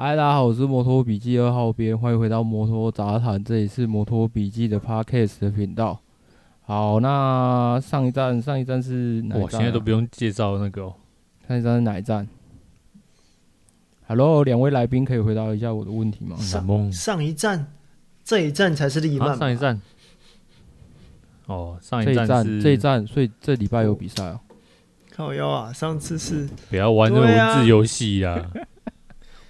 [0.00, 5.98] 嗨，大家好，我是摩托笔记二号编，欢迎回到摩托杂谈，这里是摩托笔记的 Podcast 的频道。
[6.60, 9.42] 好，那上一站，上一站是哪一站啊？
[9.42, 10.94] 我现在都不用介绍那个哦。
[11.48, 12.28] 上一站是哪一站
[14.06, 16.36] ？Hello，两位来宾可以回答一下我的问题吗？
[16.36, 17.66] 上上一站，
[18.22, 19.34] 这一站才是利曼，啊。
[19.34, 19.82] 上一站。
[21.46, 24.38] 哦，上一站是这一站，所以这礼拜有比赛哦。
[25.10, 26.48] 靠腰啊，上次是。
[26.70, 28.24] 不要玩那种文字游戏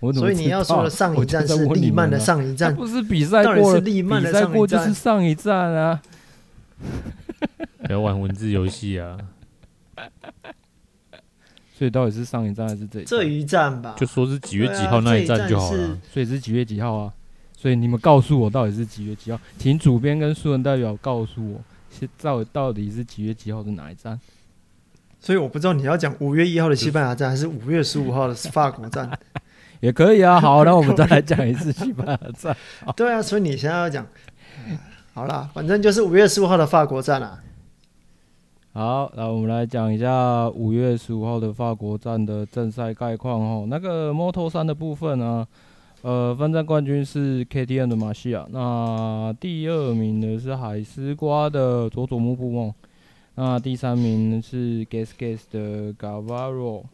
[0.01, 0.13] 呀。
[0.13, 4.03] 所以你要说的上一站是利曼的上一站，不是比赛过了，比
[4.33, 6.01] 赛过就是上一站啊。
[7.85, 9.19] 不要玩文字游戏啊！
[11.77, 13.95] 所以到底是上一站还是这一这一站吧？
[13.97, 15.99] 就说是几月几号那一站就好了。
[16.13, 17.13] 所以是几月几号啊？
[17.57, 19.41] 所以你们告诉我到底是几月几号？
[19.59, 21.61] 请主编跟书人代表告诉我，
[22.21, 24.21] 到到底是几月几号的哪一站？
[25.21, 29.11] 所以我不知道你要讲五月一号的西班牙站，还是五月十五号的法国站。
[29.81, 32.57] 也可以啊，好，那我们再来讲一次西班牙站。
[32.97, 34.07] 对啊，所以你现在要讲，
[35.15, 37.41] 好啦，反正就是五月十五号的法国站啊。
[38.73, 43.67] 好，那我们来讲一下五月十五号的法国站的正赛概况哦。
[43.69, 45.47] 那个 Moto 三的部分呢，
[46.03, 52.73] 呃，分站冠军是 KTM 的马西亚，那第二名呢是海丝瓜的佐佐木布梦，
[53.35, 56.85] 那第三名是 Gasgas 的 Gavaro。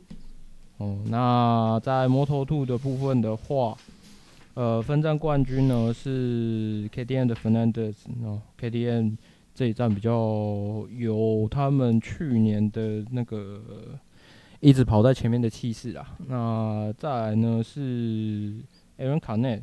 [0.78, 3.77] 哦，那在摩托兔的部分的话，
[4.55, 7.94] 呃，分站冠军呢是 KTM 的 Fernandez，
[8.25, 9.17] 哦，KTM
[9.55, 10.11] 这一站比较
[10.91, 13.62] 有他们去年的那个
[14.58, 16.17] 一直跑在前面的气势啊。
[16.27, 18.61] 那再来呢是
[18.98, 19.62] Aaron Canet，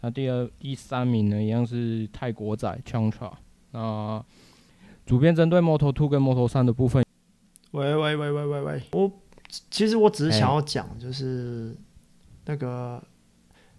[0.00, 3.32] 那第二、第三名呢一样是泰国仔 Chansha。
[3.72, 4.24] 那
[5.04, 7.04] 主编针对摩托兔跟摩托三的部分，
[7.72, 9.12] 喂喂喂喂喂喂，我。
[9.70, 11.74] 其实我只是想要讲，就是
[12.44, 13.02] 那个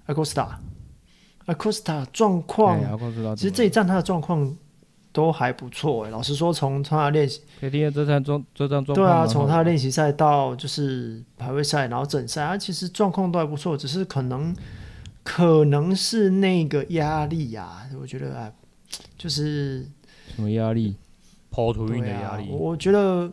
[0.07, 2.79] Acosta，Acosta 状况，
[3.35, 4.57] 其实这一站他的状况
[5.11, 6.09] 都还不错哎。
[6.09, 14.55] 老实说，从他的练习，KTM 这站状这站状况，对啊，从他的练习赛到就是排位赛，然后整赛，他其实状况都还不错，只是可能
[15.23, 18.51] 可能是那个压力呀，我觉得哎，
[19.17, 19.87] 就是
[20.35, 20.95] 什么压力？
[21.51, 23.31] 跑图运的压力，我觉得。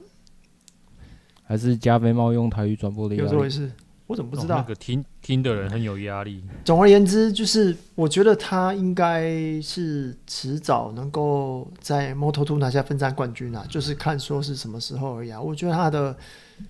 [1.46, 3.26] 还是加菲猫用台语转播的压力？
[3.28, 3.70] 有这回事？
[4.08, 4.56] 我怎么不知道？
[4.56, 6.40] 哦、那个听听的人很有压力。
[6.64, 15.40] 总而言之，就是我觉得他应该是迟早能够在 Moto2 拿下分站冠军啊，就是看说是什么时候而已啊。
[15.40, 16.16] 我觉得他的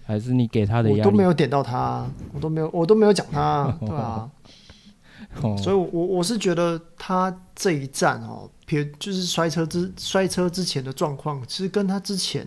[0.04, 4.30] 还是你给他的压力，我都没有点到他，我都没有，我都没有讲他， 对啊。
[5.58, 12.46] 所以我，我我是觉得他这一站哦，别就是摔车之摔车之前的状况，其实跟他之前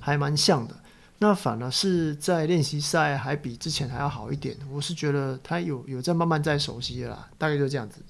[0.00, 0.74] 还蛮像的。
[1.22, 8.02] 那反而是在练习赛还比之前还要好一点，我是觉得他有有在慢慢在熟悉了，大概就这样子。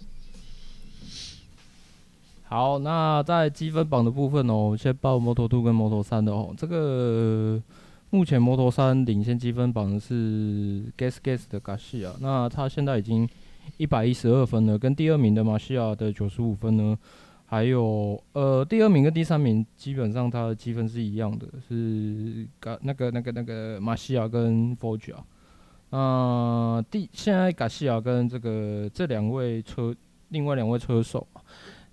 [2.44, 6.54] 好，那在积分榜的部分哦，先报摩托兔跟摩托三的哦。
[6.56, 7.60] 这个
[8.08, 13.28] 目前摩托三领先积分榜的是 Gasgas 的 gas 那他现在已经
[13.76, 16.98] 一百一十二分了，跟第二名的马西亚的九十五分呢。
[17.52, 25.16] 还有，呃，第二名跟第三名基本上他的积分是一样的，是嘎那个那个那个马西亚跟 Foggia。
[25.90, 29.94] 那第现在嘎西亚跟这个这两位车，
[30.30, 31.26] 另外两位车手，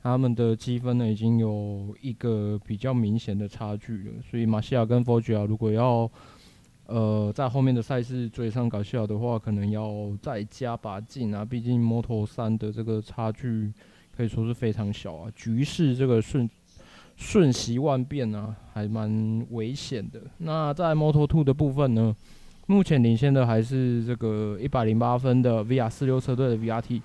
[0.01, 4.13] 他们的积分呢已经有一个比较明显的差距了。
[4.31, 6.09] 所以马西亚跟 Foggia 如果要
[6.85, 13.73] 呃在后面的赛事追上嘎西亚的话，可能要再加把劲啊，毕竟 Moto3 的这个差距。
[14.19, 16.49] 可以说是非常小啊，局势这个瞬
[17.15, 20.19] 瞬息万变啊，还蛮危险的。
[20.39, 22.13] 那在 Moto Two 的部分呢，
[22.67, 27.01] 目前领先的还是这个一百零八分的 VR 四六车队的 VRT。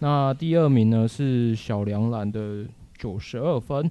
[0.00, 2.66] 那第二名呢是小梁兰的
[2.98, 3.88] 九十二分。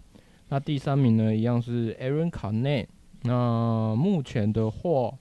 [0.50, 2.88] 那第三名呢一样是 Aaron Canet。
[3.22, 5.14] 那目前的话。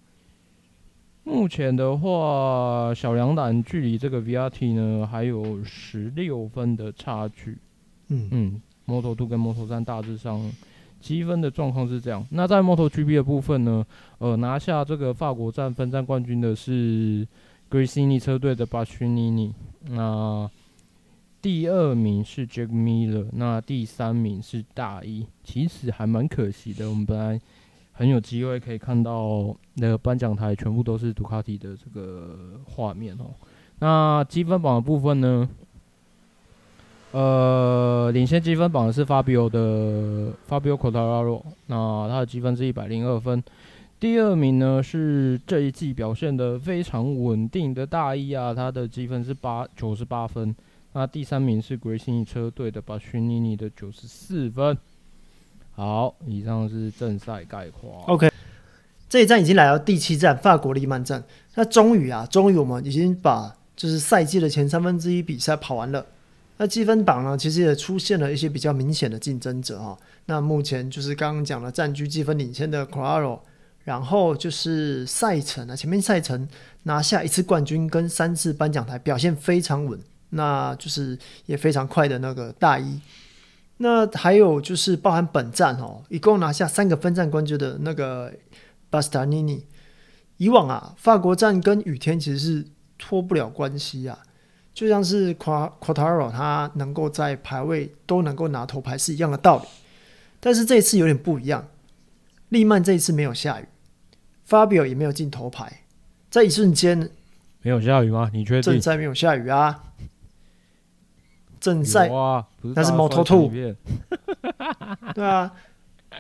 [1.25, 7.57] 目前的话，小两胆距离这个 VRT 呢还有十六分的差距。
[8.09, 10.53] 嗯嗯，Moto2 跟 Moto3 大致上
[11.01, 12.25] 积分的状况是这样。
[12.31, 13.85] 那在 MotoGP 的部分呢，
[14.19, 17.27] 呃，拿下这个法国站分站冠军的是
[17.71, 19.53] g r i s i n i 车队的 Bastianini。
[19.89, 20.49] 那
[21.41, 25.27] 第二名是 Jack Miller，那第三名是大一。
[25.43, 27.41] 其实还蛮可惜的，我们本来。
[27.95, 33.31] 很有机会可以看到那个颁奖台全部都是杜卡迪的这个画面哦。
[33.79, 35.49] 那积分榜的部分呢？
[37.13, 43.41] 呃，领先积分榜的是 Fabio 的 Fabio Quartararo，那他的积分是一百零二分。
[44.01, 50.55] 第二名呢是这一季表现的非常稳定的大一啊，他的积分是八九十八分。
[50.95, 54.77] 那第三名是国信车队的巴逊尼尼的九十四分。
[55.75, 58.03] 好，以上是正赛概况。
[58.05, 58.31] OK，
[59.09, 61.23] 这一站已经来到第七站法国利曼站。
[61.55, 66.07] 那终于啊，终于我们已经把就是赛季的前三分之一比赛跑完了。
[66.57, 69.99] 那积分榜呢，其实也出现了一些比较明显的竞争者哈。
[70.27, 73.41] 那目前就是刚刚讲的占据积分领先的 Quartararo。
[73.85, 76.49] 然后就是赛程啊，前面赛程
[76.85, 80.01] 拿下一次冠军跟三次颁奖台，表现非常稳，
[80.31, 82.99] 那就是也非常快的那个大一。
[83.79, 88.33] 那还有就是包含本站哦，一共拿下三个分站冠军的那个
[88.89, 89.67] 巴斯塔尼尼。
[90.37, 92.67] 以往啊，法国站跟雨天其实是
[92.99, 94.19] 脱不了关系啊，
[94.73, 99.65] 就像是夸夸塔罗他能够在排位都能够拿头牌是一样的道理。
[100.41, 101.69] 但是这一次有点不一样，
[102.49, 103.65] 利曼这一次没有下雨。
[104.49, 105.85] Fabio 也没有进头牌，
[106.31, 107.11] 在一瞬间
[107.63, 108.31] 没有下雨吗？
[108.33, 108.63] 你确定？
[108.63, 109.85] 正赛没有下雨啊？
[111.65, 113.75] 正赛啊，那是 Moto2，
[115.15, 115.51] 对啊，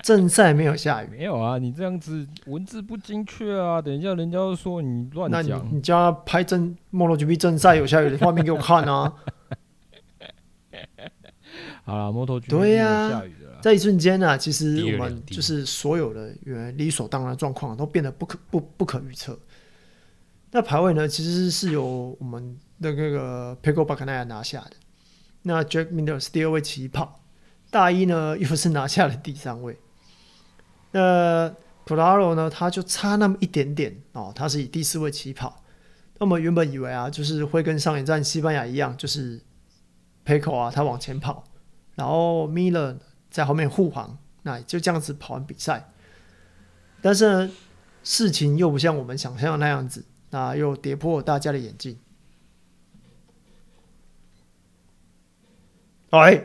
[0.02, 1.58] 正赛没有下雨，没有啊？
[1.58, 3.82] 你这样子文字不精确啊！
[3.82, 9.12] 等一下人家又说你乱讲，那你你叫他拍正 MotoGP 正赛有下雨的画面给我看啊！
[11.84, 13.34] 好了，MotoGP 对呀，下雨。
[13.60, 19.38] 在一瞬间呢、啊，其实我们就是所有的原理所当然的状况都变得不可不不可预测。
[20.50, 24.70] 那排位呢，其实是由我们的那个 Pecco Bagnaia 拿下的。
[25.44, 27.20] 那 Jack Miller 是第二位起跑，
[27.70, 29.78] 大一呢又是拿下了第三位。
[30.90, 31.54] 那
[31.84, 35.62] p r a r o 呢，他就差那么一点点哦，他是以第四位起跑。
[36.18, 39.40] 那我们原本以为啊，就是会跟上一站西班牙一样，就是
[40.26, 41.44] Pecco 啊，他往前跑，
[41.94, 42.96] 然后 Miller。
[43.30, 45.90] 在后面护航，那就这样子跑完比赛。
[47.02, 47.50] 但是呢，
[48.04, 51.98] 事情又不像我们想象的那样子，那又跌破大家的眼镜。
[56.20, 56.44] 哎，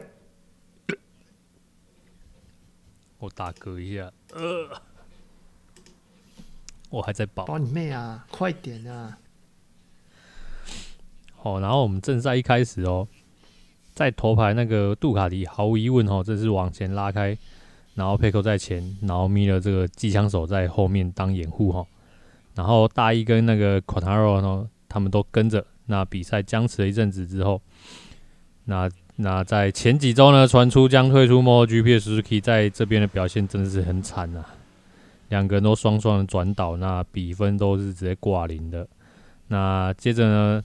[3.17, 4.81] 我打嗝一下，呃，
[6.89, 7.45] 我还在保。
[7.45, 8.25] 保你妹啊！
[8.31, 9.17] 快点啊！
[11.35, 13.07] 好，然后我们正赛一开始哦。
[13.93, 17.37] 在头牌那个杜卡迪毫无疑问哦，这是往前拉开，
[17.95, 21.85] 然后佩科在前，然后米勒这个机枪手在后面当掩护哈，
[22.55, 25.65] 然后大一跟那个 Quartararo 呢，他们都跟着。
[25.87, 27.61] 那比赛僵持了一阵子之后，
[28.65, 28.89] 那
[29.21, 34.45] 那在前几周呢，传出将退出 MotoGP 的 Suzuki 在这边的表现真的是很惨啊，
[35.27, 38.87] 两个人都双双转倒，那比分都是直接挂零的。
[39.47, 40.63] 那接着呢？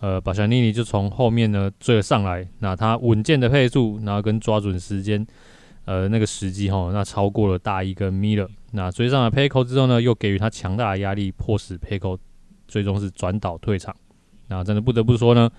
[0.00, 5.26] 呃，巴夏尼尼就从后面呢追了上来，那他稳健的配速，然后跟抓准时间，
[5.84, 12.18] 呃，那个时机哈，那超过了大一跟米勒，那追上了佩科之后呢，又给予他强大的压力，迫使佩科
[12.66, 13.94] 最终是转倒退场。
[14.48, 15.50] 那真的不得不说呢，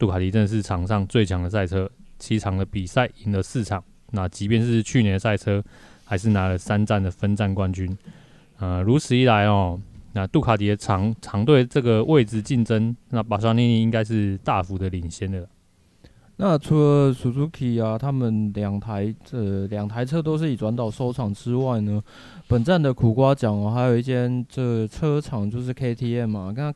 [0.00, 1.88] 杜卡迪真的是场上最强的赛车，
[2.18, 5.62] 七场的比赛赢了四场，那即便是去年的赛车，
[6.04, 7.94] 还是拿了三站的分站冠军。
[8.58, 9.78] 呃，如此一来哦。
[10.14, 15.46] 那杜卡迪的长长队这个位置竞争，那巴沙尼尼应该是大幅的领先的。
[16.36, 22.02] 那除了 Suzuki 啊，他们两台这两台车都是以转倒收场之外呢，
[22.48, 26.52] 本站的苦瓜奖哦，还有一间这车厂就是 KTM 嘛。
[26.54, 26.72] 看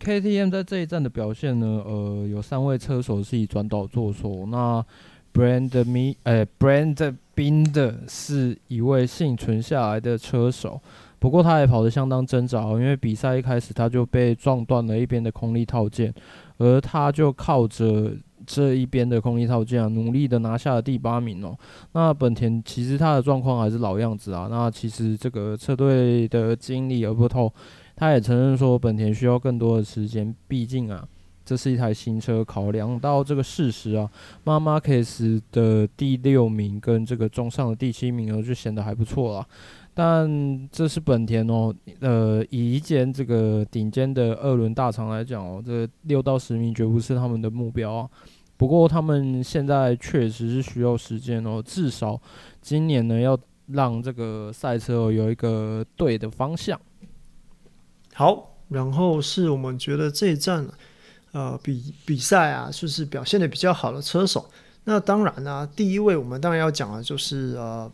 [0.00, 4.46] KTM 在这一站的表现呢，呃，有三位车手是以转倒作收。
[4.46, 4.84] 那
[5.32, 10.80] Brand Me，呃 Brand BIND 是一位幸存下来的车手。
[11.18, 16.12] 不过他也跑得相当挣扎，因为比赛一开始他就被撞断了一边的空力套件，
[16.58, 18.12] 而他就靠着
[18.46, 21.56] 这一边的空力套件啊，努力的拿下了第八名哦。
[21.92, 24.48] 那本田其实他的状况还是老样子啊。
[24.50, 27.50] 那其实这个车队的经理尔伯托，
[27.96, 31.06] 他也承认说本田需要更多的时间，毕竟啊，
[31.44, 34.10] 这是一台新车，考量到这个事实啊，
[34.42, 39.46] 马马卡斯的第六名跟这个中上的第七名哦，就显得还不错了。
[39.96, 48.10] 但这是本田哦，呃，以一间这个顶尖的二轮大厂来讲哦，这六到十名绝不是他们的目标啊。
[48.56, 52.20] 不过他们现在确实是需要时间哦，至少
[52.60, 56.80] 今年呢，要让这个赛车有一个对的方向。
[58.14, 60.66] 好，然后是我们觉得这一站
[61.32, 64.48] 呃比比赛啊，就是表现的比较好的车手。
[64.84, 67.92] 那当然呢、第一位我们当然要讲的就是呃，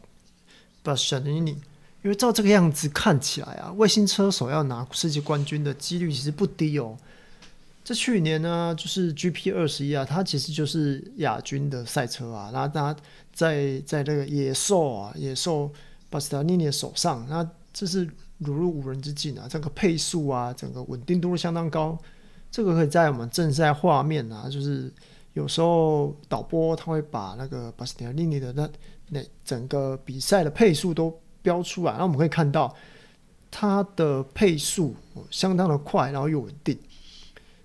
[0.84, 1.56] 巴塞尼尼。
[2.02, 6.96] 因为照这个样子看起来啊，卫星车手要拿世界冠军的几率其实不低哦。
[7.84, 12.50] 这去年呢，就是 GP 二十一啊，它其实就是亚军的赛车啊。
[12.54, 12.96] 然后他
[13.34, 15.70] 在在这个野兽啊，野兽
[16.08, 18.08] 巴斯塔尼尼的手上，那这是
[18.40, 19.47] 如入无人之境啊！
[19.49, 21.97] 整个配速啊，整个稳定度都相当高。
[22.50, 24.92] 这个可以在我们正赛画面啊，就是
[25.35, 28.68] 有时候导播他会把那个巴斯蒂安尼的那
[29.11, 32.75] 那整个比赛的配速都标出来，那我们可以看到
[33.50, 34.97] 他的配速
[35.30, 36.76] 相当的快，然后又稳定。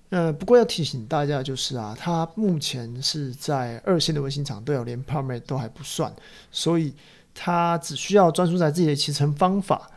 [0.09, 6.13] 呃，不过要提醒大家就是啊，他目前是在二线的卫星场队哦，连 permit 都还不算，
[6.51, 6.93] 所以
[7.33, 9.89] 他只需要专注在自己的骑乘方法。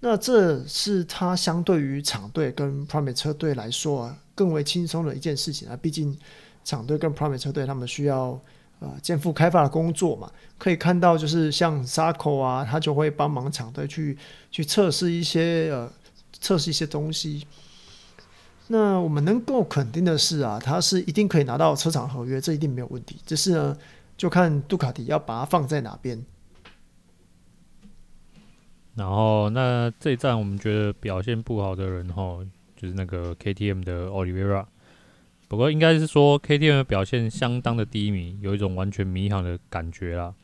[0.00, 5.76] 那这是他相对于厂队跟 permit 车队来说啊，更为轻松的一件事情啊。
[5.76, 6.16] 毕竟
[6.64, 8.38] 厂队跟 permit 车队他们需要
[8.78, 10.30] 呃肩负开发的工作嘛。
[10.58, 14.16] 可以看到，就是像 Sarko 啊，他就会帮忙厂队去
[14.50, 15.90] 去测试一些呃
[16.40, 17.46] 测试一些东西。
[18.68, 23.16] 那我们能够肯定的是啊，他是一定可以拿到车厂合约，这一定没有问题。
[23.24, 23.76] 只是呢，
[24.16, 26.22] 就看杜卡迪要把它放在哪边。
[28.96, 32.38] 然后，那这一站我们觉得表现不好的人哈，
[32.74, 34.64] 就是那个 KTM 的 Oliveira。
[35.48, 40.34] 不过应该是说 KTM 的表现相当的低迷，有一种完全迷航的感觉啦。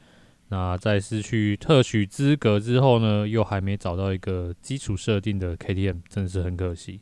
[0.48, 7.00] 那在失去特许资格之后呢，又还没找到一个基础设定的 KTM，真的是很可惜。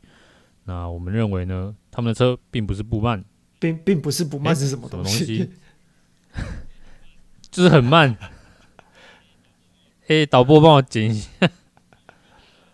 [0.63, 3.21] 那我们认为呢，他们的车并不是不慢，
[3.59, 5.39] 并并不是不慢是什么东西？
[5.39, 5.49] 欸、东西
[7.51, 8.17] 就是很慢。
[10.07, 11.29] 哎、导播帮我剪一下。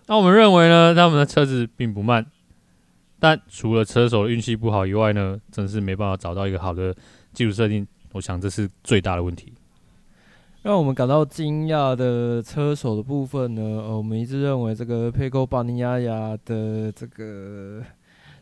[0.08, 2.26] 那我们认为呢，他们的车子并不慢，
[3.20, 6.96] 但除了车手运气不好以外呢，真是没办法找到一个好的
[7.34, 7.86] 技术设定。
[8.14, 9.54] 我想这是最大的问题。
[10.64, 17.82] 让我们感到惊讶的车手的部分呢，呃，我们一致认为这个佩科巴尼亚亚的这个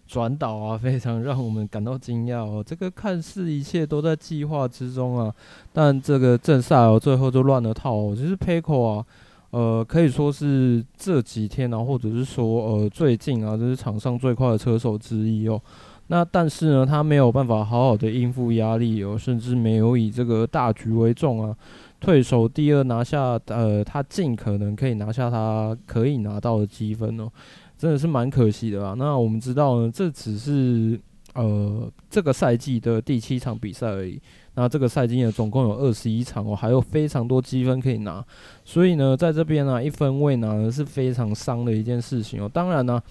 [0.07, 2.63] 转导啊，非常让我们感到惊讶哦。
[2.65, 5.33] 这个看似一切都在计划之中啊，
[5.73, 8.15] 但这个正赛哦，最后就乱了套哦。
[8.15, 9.05] 其实 Paco 啊，
[9.49, 15.59] 呃，可以说是这几天啊，或者是说呃最近啊，这是场上最快的车手之一哦。
[16.07, 21.55] 那但是呢，他没有办法好好的应付压力哦，甚至没有以这个大局为重啊。
[21.99, 27.31] 退守第二拿下，呃，他尽可能可以拿下他可以拿到的积分哦，
[27.77, 28.93] 真的是蛮可惜的啊。
[28.97, 30.99] 那我们知道呢，这只是
[31.33, 34.21] 呃这个赛季的第七场比赛而已。
[34.55, 38.23] 那这个赛季呢，总共有二十一场哦，还有非常多积分可以拿。
[38.63, 42.49] 所以呢，在这边呢，一分未拿呢是非常伤的一件事情哦。
[42.53, 43.01] 当然呢，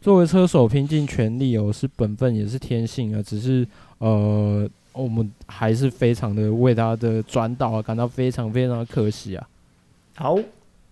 [0.00, 3.66] 作为车手拼尽全力哦，是本分也是天性啊，只是
[3.98, 4.68] 呃。
[4.98, 9.46] 我们还是非常的为他的转导啊感到非常非常的可惜啊。
[10.14, 10.38] 好，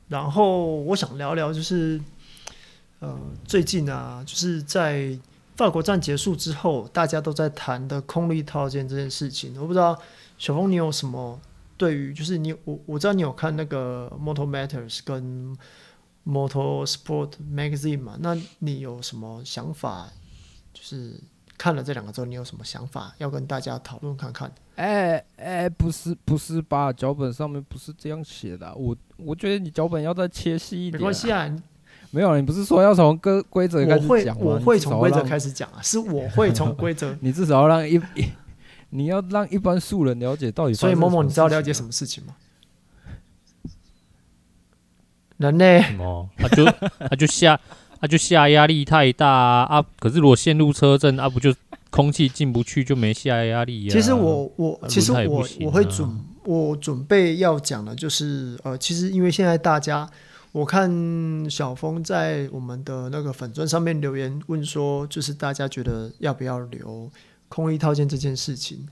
[0.09, 1.99] 然后我想聊聊就是，
[3.04, 5.18] 呃，最近啊，就是在
[5.56, 9.61] 法国站结束之后，大家都在谈的空力套件这件事情。
[9.61, 9.99] 我不知道
[10.38, 11.38] 小峰你有什么
[11.76, 15.56] 对于，就是你我我知道你有看那个 Moto Matters 跟
[16.26, 18.16] Motor Sport Magazine 嘛？
[18.20, 20.08] 那你有什么想法？
[20.73, 21.20] 就是。
[21.56, 24.52] 看了这两个之后，你有什么想法要跟大家讨论看看？
[24.75, 26.92] 哎哎、不是不是吧？
[26.92, 28.75] 脚本上面不是这样写的、啊。
[28.75, 30.99] 我我觉得你脚本要再切细一点、啊。
[30.99, 31.49] 没关系啊，
[32.14, 34.42] 没有，你不是说要从规规则开始讲吗？
[34.42, 37.16] 我会从规则开始讲啊，是我会从规则。
[37.21, 38.00] 你至少要让一，
[38.90, 40.75] 你要让一般素人了解到底。
[40.75, 42.35] 所以某某，你知道了解什么事情吗？
[45.38, 45.83] 人呢？
[45.83, 46.30] 什么？
[46.37, 46.64] 他就
[46.99, 47.59] 他就下。
[48.00, 49.87] 他、啊、就下压力太大啊，啊！
[49.99, 51.54] 可是如果陷入车震啊，不就
[51.88, 53.90] 空气进不去，就没下压力啊。
[53.90, 60.06] 其实我我其实我我会准我准备要讲的，就是呃，其实因为现在大家，
[60.54, 60.88] 我看
[61.50, 67.11] 小峰在我们的那个粉钻上面留言问说，就是大家觉得要不要留
[67.49, 68.87] 空衣套件这件事情？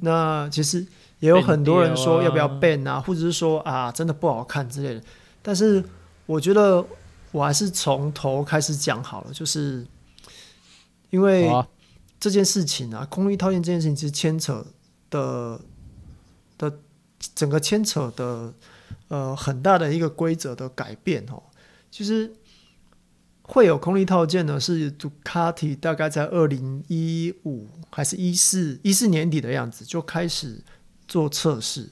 [0.00, 0.86] 那其实
[1.18, 5.02] 也有很多人说要不要 ban 啊，或者是说啊，真的不好看之类的。
[5.42, 5.84] 但是
[6.26, 6.86] 我觉得。
[7.30, 9.86] 我还是从头开始讲好了，就是
[11.10, 11.46] 因为
[12.18, 14.64] 这件事情啊，空衣套件这件事情其实牵扯
[15.10, 15.60] 的
[16.56, 16.72] 的
[17.34, 18.50] 整个牵扯的
[19.08, 21.42] 呃很大的一个规则的改变哦。
[21.90, 22.32] 其实
[23.42, 30.62] 会有空力套件呢，是杜卡迪大概在二零一五还是一四一四年底的样子就开始
[31.06, 31.90] 做测试。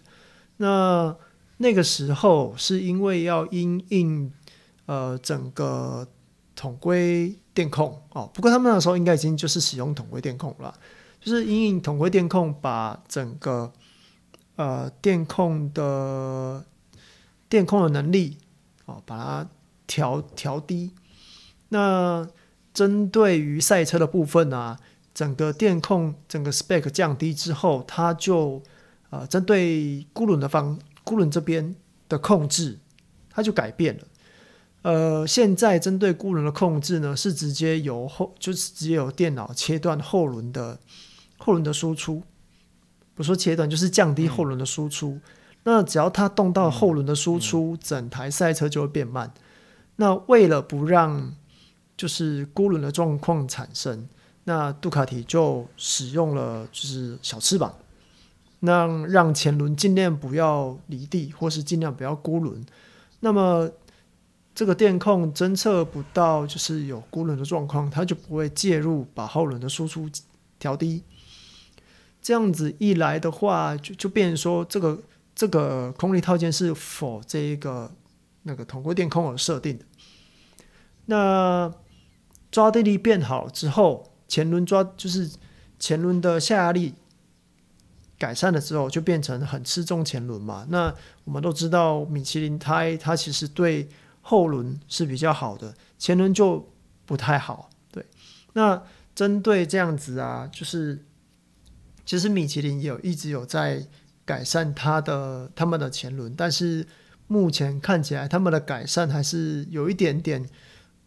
[0.58, 1.16] 那
[1.58, 4.32] 那个时候是因为要因应。
[4.88, 6.06] 呃，整个
[6.54, 10.72] 统规电控哦，不过他们那时候应该已经就是使用统规电控了，
[11.20, 13.72] 就是因应统规电控把整个
[14.54, 16.64] 呃电控的
[17.48, 18.38] 电控的能力
[18.86, 19.48] 哦，把它
[19.86, 20.92] 调调低。
[21.68, 22.28] 那
[22.72, 24.78] 针对于赛车的部分啊，
[25.14, 28.62] 整个电控整个 spec 降低之后，它就
[29.10, 31.74] 呃针对孤轮的方孤轮这边
[32.08, 32.78] 的控制，
[33.30, 34.04] 它就改变了。
[34.82, 40.78] 呃，现在针对孤轮的控制呢，是直接由后就是直接由电脑切断后轮的
[41.38, 42.22] 后轮的输出，
[43.14, 45.12] 不说切断，就是降低后轮的输出。
[45.12, 45.22] 嗯、
[45.68, 49.34] 那只要它动到后轮的输出，嗯、整台赛车就会变慢。
[49.96, 51.34] 那为了不让
[51.96, 54.08] 就是孤轮的状况产生，
[54.44, 57.74] 那杜卡迪就使用了就是小翅膀，
[58.60, 62.64] 那让前轮尽量不要离地，或是尽量不要孤轮。
[63.18, 63.68] 那么
[64.54, 70.08] 这个电控侦测不到就是有孤轮的状况，它就不会介入把后轮的输出
[70.60, 71.02] 调低。
[72.22, 74.98] 这样子一来的话，就就变成说这个
[75.36, 77.94] 这个空力套件是否这一个
[78.42, 79.84] 那个统归电控而设定的。
[81.04, 81.72] 那
[82.50, 85.30] 抓地力变好之后，前轮抓就是
[85.78, 86.94] 前轮的下压力
[88.18, 90.66] 改善了之后，就变成很吃重前轮嘛。
[90.70, 93.88] 那我们都知道，米其林胎它其实对
[94.22, 96.72] 后轮是比较好的，前轮就
[97.04, 97.68] 不太好。
[97.92, 98.06] 对，
[98.54, 98.82] 那
[99.14, 101.04] 针对这样子啊，就是
[102.06, 103.86] 其实米其林也有一直有在
[104.26, 106.86] 改善它的他们的前轮，但是
[107.28, 110.44] 目前看起来他们的改善还是有一点点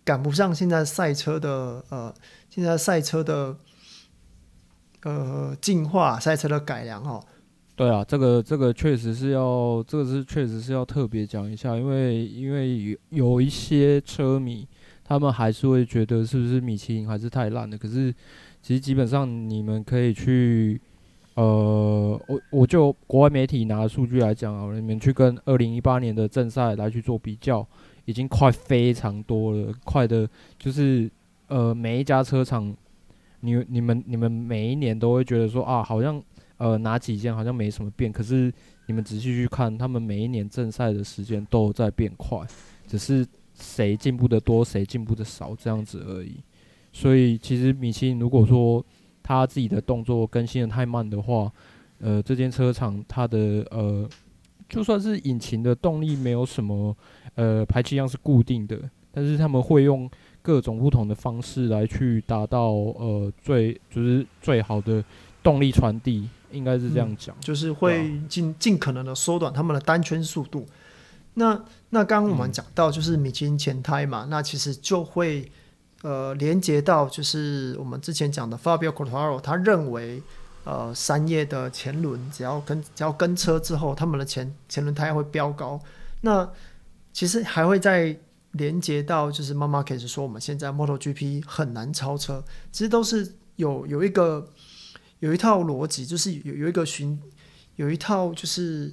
[0.03, 2.11] 赶不上现在赛车的呃，
[2.49, 3.55] 现在赛车的
[5.03, 7.23] 呃进化，赛车的改良哦。
[7.75, 14.67] 对啊，这个这个确实是要，这个是确实是要特别讲一下，因为因为有有一些车迷，
[15.03, 17.77] 他们还是会觉得是不是米其林还是太烂了。
[17.77, 18.13] 可是
[18.61, 20.81] 其实基本上你们可以去，
[21.41, 27.65] 呃，我我就国外媒体拿数据来讲啊，你们去跟二零一八年的正赛来去做比较，
[28.03, 30.27] 已经快非常多了，快的，
[30.57, 31.09] 就是
[31.47, 32.75] 呃每一家车厂，
[33.39, 36.21] 你你们你们每一年都会觉得说啊，好像。
[36.59, 38.51] 呃，哪几件好像没什么变，可是
[38.87, 42.37] 你们仔细去看，他们每一年正赛的时间都在变快，
[42.85, 46.43] 只是谁进步的多，谁进步的少这样子而已。
[46.91, 48.85] 所以其实米其林如果说
[49.29, 51.51] 他自己的动作更新的太慢的话，
[51.99, 53.37] 呃，这间车厂它的
[53.69, 54.09] 呃，
[54.67, 56.97] 就算是引擎的动力没有什么
[57.35, 58.75] 呃排气量是固定的，
[59.11, 60.09] 但是他们会用
[60.41, 65.03] 各种不同的方式来去达到呃最就是最好的
[65.43, 66.27] 动力传递。
[66.51, 70.65] 应该是这样讲、嗯，就是会尽尽可能的缩短他们的单圈速度。
[71.35, 71.53] 那
[71.91, 75.47] 那刚刚我们讲到就是米其林前胎嘛，嗯、那其实就会
[76.01, 80.21] 呃连接到就是我们之前讲的 Fabio Quartararo，他认为
[80.63, 85.79] 呃三叶的前轮只要跟只要跟车之后，他们的前前轮胎会飙高。
[86.21, 86.49] 那
[87.13, 88.17] 其实还会再
[88.51, 94.47] 连接到就是 Marc Marquez 说我们现在 MotoGP 很难超车，其实都是有有一个。
[95.21, 97.21] 有一套逻辑，就是有有一个循，
[97.75, 98.89] 有一套就是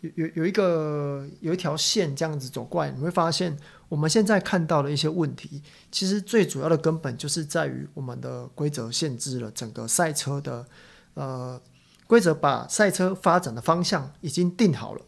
[0.00, 3.56] 有有有一个有一条线这样子走过来，你会发现
[3.88, 10.66] 我们现在看到的一些问题，其实最主要的根本就是在于我们的规则限制了整个赛车的
[11.14, 11.60] 呃
[12.06, 15.02] 规则，把赛车发展的方向已经定好了，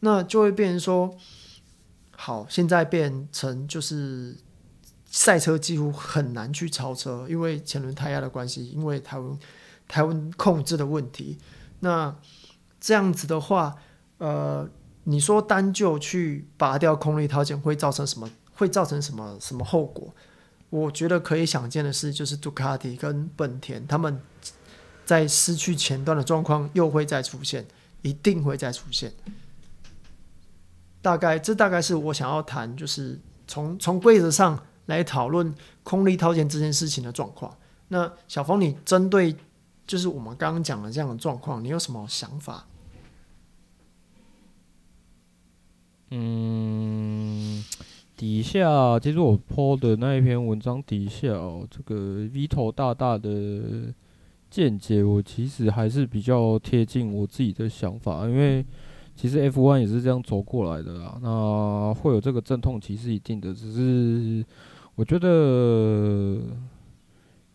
[0.00, 1.16] 那就会变成说，
[2.16, 4.36] 好，现在变成就是
[5.10, 9.38] 赛车几乎很难去超车，因为前轮胎压的关系，因为台湾。
[9.88, 11.36] 台湾控制的问题，
[11.80, 12.16] 那
[12.80, 13.74] 这样子的话，
[14.16, 14.66] 呃，
[15.04, 18.30] 你说单就去拔掉空力套件会造成什么？
[18.54, 20.14] 会造成什么什么后果？
[20.70, 24.20] 我觉得可以想见的是，就是杜卡迪跟本田他们
[25.04, 27.66] 在失去前端的状况又会再出现，
[28.02, 29.12] 一定会再出现。
[31.00, 37.56] 大概这大概是我想要谈，就是从从规则上来讨论空力套件这件事情的状况。
[37.88, 39.36] 那小峰，你针对？
[39.84, 42.64] 就是我们刚刚讲的这样的状况，你有什么想法？
[46.14, 47.64] 嗯，
[48.16, 53.92] 底下其实我 po 的那一篇文章底下哦，这个 Vito 大大的
[54.50, 58.62] 见解，我其实还是比较贴近我自己的想法，因为
[59.16, 61.18] 其实 F1 也是这样走过来的啦。
[61.22, 64.44] 那会有这个阵痛期是一定的，只是
[64.94, 66.38] 我觉得。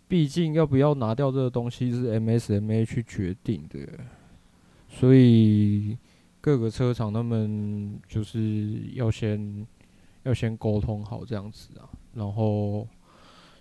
[0.09, 3.77] 毕竟要不要拿掉这个东西是 MSMA 去决定的，
[4.87, 5.97] 所以
[6.47, 9.67] 各个车厂他们就是要先
[10.23, 11.83] 要先沟通好这样子啊，
[12.13, 12.87] 然后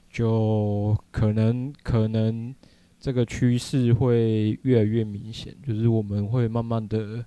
[0.08, 2.54] 就可能可能
[3.00, 7.24] 这个趋势会越来越明显，就是我们会慢慢的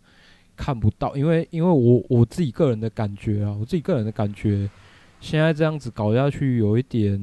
[0.56, 4.69] 看不到，因为因为我我自己个人的感觉啊，我自己个人的感觉，
[5.19, 7.19] 现在这样子搞下去有一点。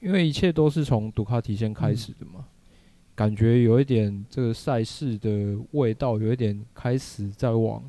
[0.00, 2.46] 因为一切都是从杜卡提先开始的嘛，
[3.20, 7.82] 感觉有一点这个赛事的味道，有一点开始在往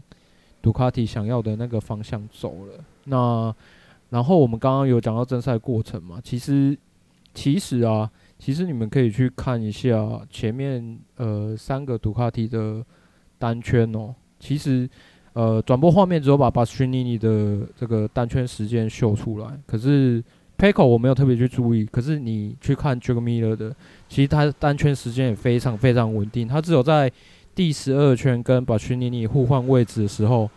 [0.62, 2.84] 杜卡迪想要的那个方向走了。
[3.06, 3.56] 那
[4.10, 6.78] 然后我们刚刚有讲到正赛过程嘛，其实
[7.34, 12.86] 其实啊，其实你们可以去看一下前面呃三个杜卡迪的
[13.40, 14.14] 单圈哦。
[14.38, 14.90] 其实
[15.32, 20.22] 呃转播画面只有把巴斯尼尼的这个单圈时间秀出来，可是
[20.62, 21.84] Pecco 我没有特别去注意。
[21.86, 23.76] 可是你去看 Jack Miller 的，
[24.08, 27.12] 其实他单圈时间也非常非常稳定，他只有在
[27.56, 30.48] 第十二圈跟巴斯尼尼互换位置的时候。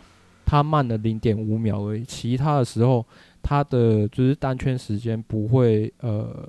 [0.47, 3.03] 他慢了零点五秒而已，其他的时候
[3.41, 6.47] 他的就是单圈时间不会呃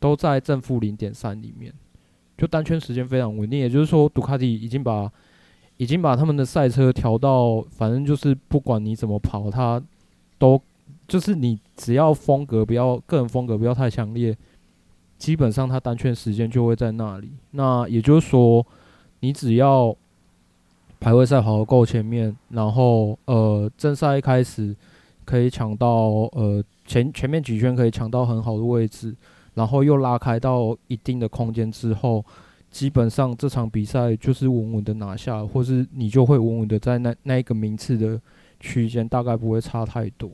[0.00, 1.70] 都在正负零点三里面，
[2.38, 3.60] 就单圈时间非常稳定。
[3.60, 5.12] 也就是说，杜卡迪已经把
[5.76, 9.82] 已经把他们的赛车调到，反正就是不管你怎么跑，他
[10.38, 10.58] 都
[11.06, 14.36] 就是你只要风格不要个人风格不要太强烈，
[15.18, 17.30] 基本上他单圈时间就会在那里。
[17.52, 18.66] 那也就是说，
[19.20, 19.96] 你只要。
[20.98, 24.74] 排位赛跑得够前面，然后呃正赛一开始
[25.26, 25.88] 可以抢到
[26.32, 29.14] 呃前前面几圈可以抢到很好的位置，
[29.52, 32.24] 然后又拉开到一定的空间之后，
[32.70, 38.18] 基本上这场比赛就是稳稳的拿下，或是你就会稳稳的在那那一个名次的
[38.58, 40.30] 区间，大概不会差太多，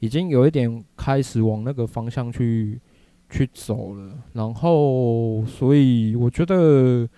[0.00, 2.80] 已经有一点开始往那个方向去
[3.30, 7.08] 去走了，然后所以我觉得。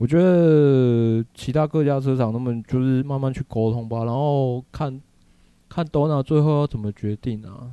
[0.00, 4.98] 我觉得其他各家车厂他们就是慢慢去沟通吧，然后看
[5.68, 7.70] 看 Dorna 最后要怎么决定啊，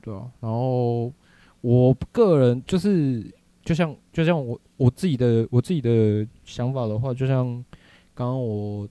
[0.00, 1.12] 对啊，然后
[1.60, 3.22] 我个人就是
[3.62, 7.44] 就像就像我我自己的我自己的想法的话，就像
[8.14, 8.88] 刚刚我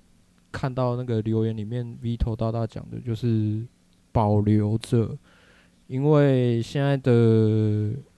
[0.52, 3.66] 看到那个留言里面 Vito 大大讲的，就是
[4.18, 5.16] 保留着，
[5.86, 7.12] 因为现在的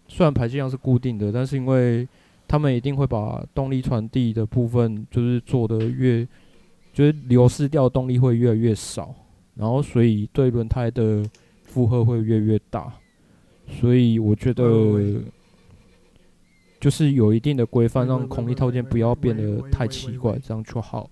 [0.08, 2.08] 虽然排气量是固定的，但是因为
[2.48, 6.26] 他们一定会把动力传递的部分，就是做的越，
[6.94, 9.14] 就是流失掉动力会越来越少，
[9.56, 11.22] 然后所以对轮胎的
[11.64, 12.94] 负荷会越来越大，
[13.68, 14.64] 所以我觉得
[16.80, 21.10] 就是有一定的规范，让空力套件不要变得太奇怪，这样就好。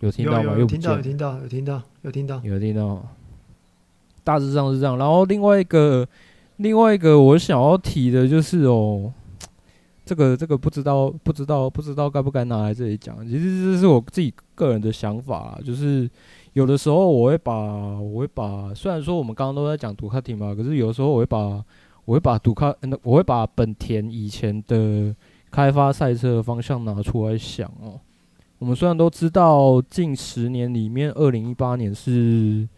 [0.00, 0.56] 有听到吗？
[0.58, 3.02] 有听到，有听到，有听到，有听到，有听到。
[4.24, 6.06] 大致上是这样，然后另外一个，
[6.56, 9.12] 另外一个我想要提的就是哦。
[10.08, 16.08] 这个这个不知道不知道不知道该不该拿来这里讲，其实这是我自己个人的想法，就是
[16.54, 17.54] 有的时候我会把
[18.00, 21.62] 我会把，虽然说我们刚刚都在讲杜卡迪嘛，可是有的时候我会把
[22.06, 25.14] 我会把杜卡，我会把本田以前的
[25.50, 28.00] 开发赛车的方向拿出来想哦。
[28.58, 32.68] 我们虽然都知道近十年里面，二零一八年是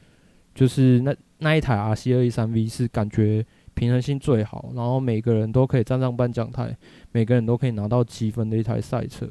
[0.55, 3.45] 就是那那一台 RC 二一三 V 是感觉。
[3.73, 6.77] 平衡性最好，然后每个人都可以站上颁奖台，
[7.13, 9.27] 每个人都可以拿到积分的一台赛车。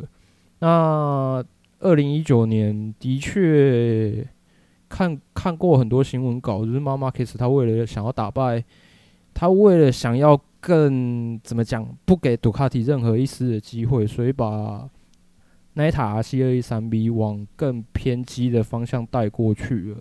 [0.59, 1.43] 那
[1.79, 4.25] 二零一九年的确
[4.87, 8.63] 看看过很多新闻稿，就是 Marc Marquez 他为了想要打败，
[9.35, 14.89] 他为了想要更怎么讲，不给杜卡迪任何一丝的机会，所以把
[15.79, 19.97] 那一台 RC213V 往更偏激的方向带过去了。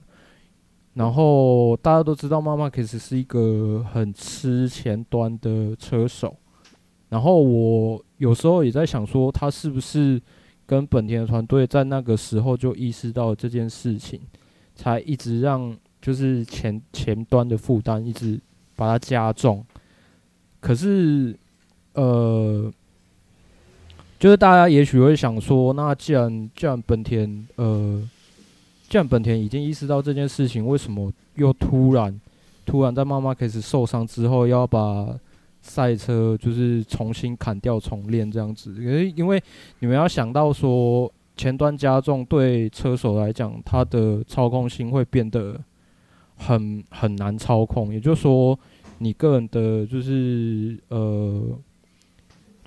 [0.95, 6.37] 然后大家都知道，妈妈其实是一个很吃前端的车手。
[7.11, 10.21] 然后我有时候也在想，说他是不是
[10.67, 14.21] 跟本田的团队在那个时候就意识到这件事情，
[14.75, 18.41] 才一直让就是前前端的负担一直
[18.75, 19.65] 把它加重。
[20.59, 21.39] 可是，
[21.93, 22.69] 呃，
[24.19, 28.09] 就是大家也许会想说，那既然既然本田，呃。
[28.91, 32.19] 既然本田已经意识到这件事情，为什么又突然
[32.65, 35.15] 突然在妈妈开始受伤之后，要把
[35.61, 38.75] 赛车就是重新砍掉重练这样子？
[38.79, 39.39] 因为因为
[39.81, 45.61] 你们要想到说，前端加重对车手来讲，它的操控性会变得
[46.37, 47.93] 很很难操控。
[47.93, 48.59] 也就是说，
[48.97, 51.59] 你个人的就是呃。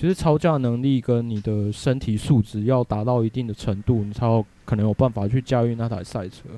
[0.01, 6.49] 就是超驾能力跟你的身体素质要达到一定的程度，你才有可能有办法去驾驭那台赛车。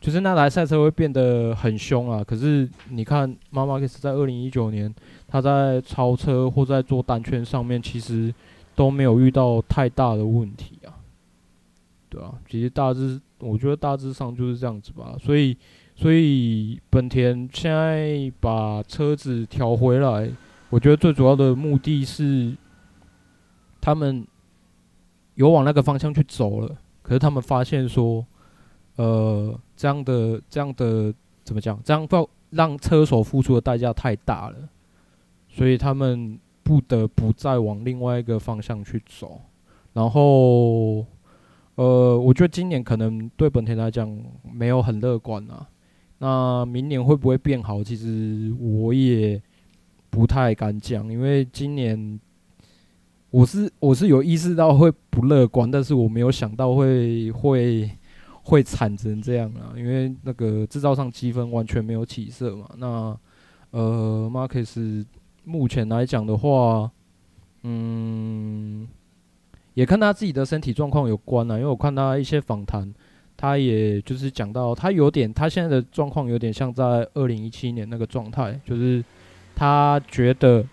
[0.00, 2.22] 就是那台赛车会变得很凶啊！
[2.22, 4.94] 可是你看，马马克斯在二零一九年，
[5.26, 8.32] 他在超车或在做单圈上面，其实
[8.76, 10.94] 都没有遇到太大的问题啊。
[12.08, 15.16] 对啊，其实大致我觉得大致上就是这样子吧。
[15.20, 15.56] 所以，
[15.96, 20.30] 所以本田现在把车子调回来。
[20.74, 22.52] 我觉得最主要的目的是，
[23.80, 24.26] 他们
[25.36, 28.26] 有往那个方向去走了，可是他们发现说，
[28.96, 31.80] 呃，这样的这样的怎么讲？
[31.84, 34.68] 这样让让车手付出的代价太大了，
[35.48, 39.42] 所以他们不得不再往另外一个方向去走。
[39.92, 41.06] 然后，
[41.76, 45.68] 呃，我觉得今年可能对本田来讲没有很乐观啊。
[46.18, 47.84] 那明年会不会变好？
[47.84, 49.40] 其实我也
[50.14, 52.20] 不太敢讲，因为今年
[53.30, 57.90] 我是我是有意识到会不乐观，但是我没有想到会会
[58.44, 59.74] 会惨成这样啊！
[59.76, 62.70] 因为那个制造商积分完全没有起色嘛。
[62.78, 63.18] 那
[63.72, 65.04] 呃，Marcus
[65.42, 66.88] 目前来讲的话，
[67.64, 68.86] 嗯。
[69.74, 72.94] 也跟他自己的身体状况有关啊，因为我看他一些访谈，
[73.36, 79.04] 他也就是讲到他有点，他现在的状况有点像在二零一七年那个状态，就是
[79.54, 80.64] 他觉得，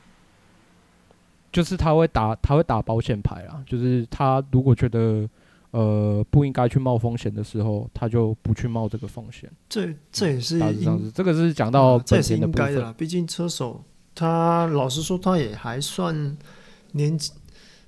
[1.51, 5.29] 就是他会打他会打保险牌啊，就是他如果觉得
[5.71, 9.49] 呃不应该去冒风险的时候，他就不去冒这个风险。
[9.69, 13.83] 这这也是，是这个是讲到这也是应该的啦，毕竟车手
[14.15, 16.37] 他老实说他也还算
[16.91, 17.35] 年轻。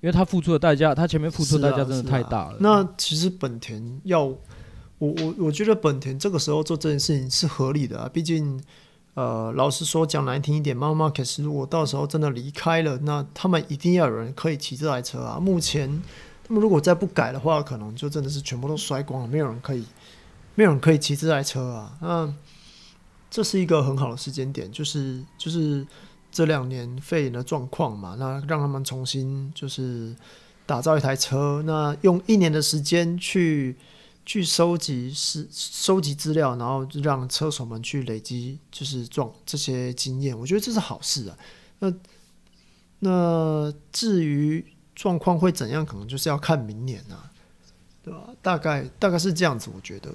[0.02, 2.52] 因为他付出的代价，他前面付出的代价真的太大了。
[2.52, 4.38] 啊啊、那其实本田要我
[5.00, 8.10] 我我觉得本田这个时候做这件事情是合理的啊。
[8.12, 8.62] 毕竟，
[9.14, 15.40] 呃，老实说讲难听一点，马马可是如果到时候真的离开了，那他们一定要有人可以骑这台车啊。
[15.40, 16.02] 目前
[16.48, 19.86] 他们如果再不改的话，可能就真的是全部都摔光了，没有人可以，
[20.56, 21.98] 没有人可以骑这台车啊。
[22.02, 22.34] 那
[23.30, 25.86] 这是一个很好的时间点，就是就是。
[26.36, 30.16] 这两年肺炎的状况嘛，那让他们重新就是
[30.66, 33.76] 打造一台车，那用一年的时间去
[34.26, 41.38] 去收集是收集资料，然后让车手们去累积就是撞这些经验，我觉得这是好事啊。
[41.80, 41.94] 那
[43.00, 47.32] 那至于状况会怎样，可能就是要看明年啊，
[48.04, 48.30] 对吧？
[48.42, 50.12] 大概大概是这样子，我觉得。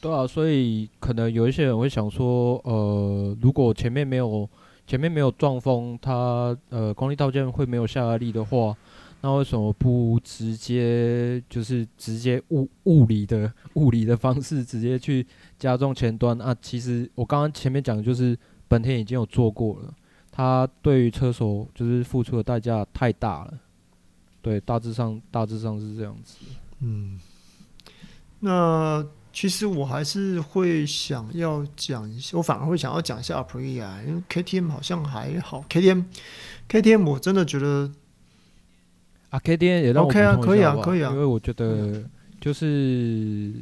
[0.00, 4.48] 对啊，所以可能有一些人会想说，呃，如果前面没有。
[4.88, 8.72] 前面没有撞风，它呃功力套件会没有下压力的话，
[9.20, 15.26] 那为什么不直接就是直接物物理的物理的方式直接去
[15.58, 16.56] 加重前端啊？
[16.60, 19.94] 其实我刚刚前面讲的就是本田已经有做过了，
[20.30, 23.54] 它对于车手就是付出的代价太大了，
[24.42, 26.36] 对，大致上大致上是这样子。
[26.80, 27.20] 嗯，
[28.40, 29.06] 那。
[29.32, 35.62] 其实我还是会想要讲一下，我反而会想要讲一下 Aprilia，因为 KTM 好像还好。
[35.68, 37.92] KTM，KTM 我真的觉得
[39.30, 42.02] 啊，K D N 也让我 OK 啊，可以啊，可以啊，因为我觉得
[42.40, 43.52] 就是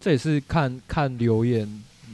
[0.00, 1.68] 这也是看看留言，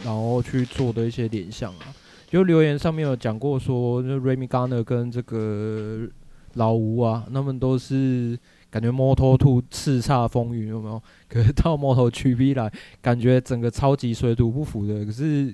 [0.05, 1.95] 然后去做的一些联想啊。
[2.29, 6.07] 就留言上面有讲过说，就 Remy Gardner 跟这个
[6.55, 8.39] 老吴啊，他们都是。
[8.73, 11.03] 感觉 Moto Two 叱咤风云有没有？
[11.29, 12.73] 可是到 MotoGP 来，
[13.03, 15.05] 感觉整个超级水土不服的。
[15.05, 15.53] 可是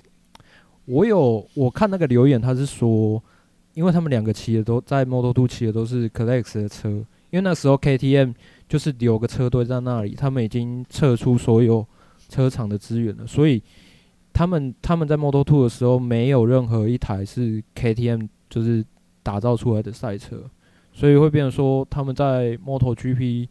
[0.85, 3.18] 我有我看那个留言，他是说，
[3.72, 8.35] 因为他们两个骑的都在 Moto Two 骑的都是 Kalex 的车，因为那时候 KTM
[8.69, 11.87] 就是有个车队在那里，他们已经撤出所有
[12.29, 13.62] 车厂的资源了，所以
[14.33, 18.85] 他们他们在 Moto Two 的时候没有任何一台是 KTM 就是
[19.23, 20.43] 打造出来的赛车。
[20.93, 23.49] 所以会变成说，他们在 MotoGP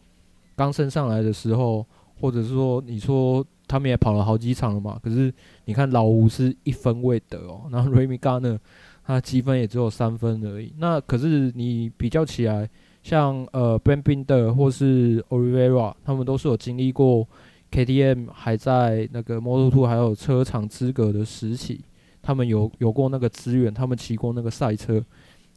[0.56, 1.86] 刚升上来的时候，
[2.20, 4.98] 或者是说，你说他们也跑了好几场了嘛？
[5.00, 5.32] 可是
[5.66, 8.58] 你看老吴是一分未得哦，然后 Remy Garner
[9.04, 10.74] 他积分也只有三分而已。
[10.78, 12.68] 那可是你比较起来，
[13.06, 17.24] 像呃 Brad Binder 或是 Olivera，他们都是有经历过
[17.70, 21.80] KTM 还在那个 Moto2 还有车厂资格的时期，
[22.20, 25.00] 他们有有过那个资源，他们骑过那个赛车，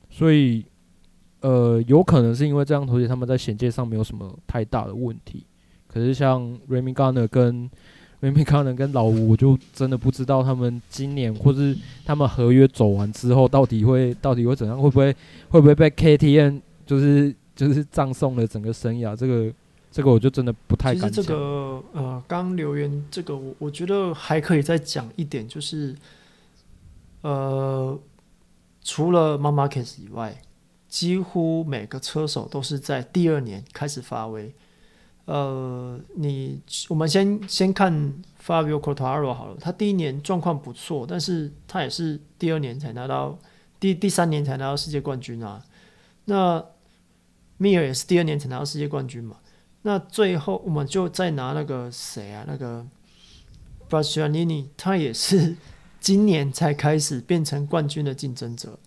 [0.10, 0.64] 所以。
[1.42, 5.46] 呃，有可能是因为这样，而且他们在衔接上没有什么太大的问题。
[5.88, 7.72] 可是像 Remy g a r n e r 跟
[8.22, 14.78] Remy g a r n e r 跟老吴，我就真的不知道他们今年或是他们合约走完之后，到底会到底会怎样？
[14.78, 15.16] 会不会
[15.48, 17.34] 会不会被 KTM 就是
[17.67, 19.15] 就是葬送了整个生涯？
[19.15, 19.54] 这个
[19.91, 21.10] 这个我就真的不太敢讲。
[21.12, 25.95] 其实这个呃，刚留言这个，我我觉得还可以再讲一点，就是
[27.22, 28.00] 呃，
[28.84, 30.41] 除了 Marquez 以外。
[30.89, 34.52] 几乎每个车手都是在第二年开始发威。
[35.26, 37.93] 呃，你我们先先看
[38.43, 43.38] Fabio Quartararo 好了，他第一年状况不错，但是他也是第二年才拿到
[43.80, 45.63] 第第三年才拿到世界冠军啊。
[46.26, 46.65] 那
[47.60, 49.38] Mir 也是第二年才拿到世界冠军嘛。
[49.82, 52.86] 那最后我们就再拿那个谁啊，那个
[53.89, 55.56] Bastianini，他也是
[56.00, 58.78] 今年才开始变成冠军的竞争者。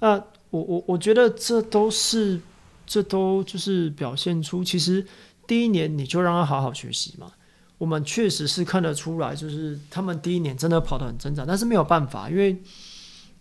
[0.00, 0.14] 那
[0.50, 2.40] 我我我觉得这都是，
[2.86, 5.06] 这都就是表现出，其实
[5.46, 7.32] 第一年你就让他好好学习嘛。
[7.78, 12.50] 我们确实是看得出来，就是他们第一年真的跑得很挣扎，但是没有办法，因为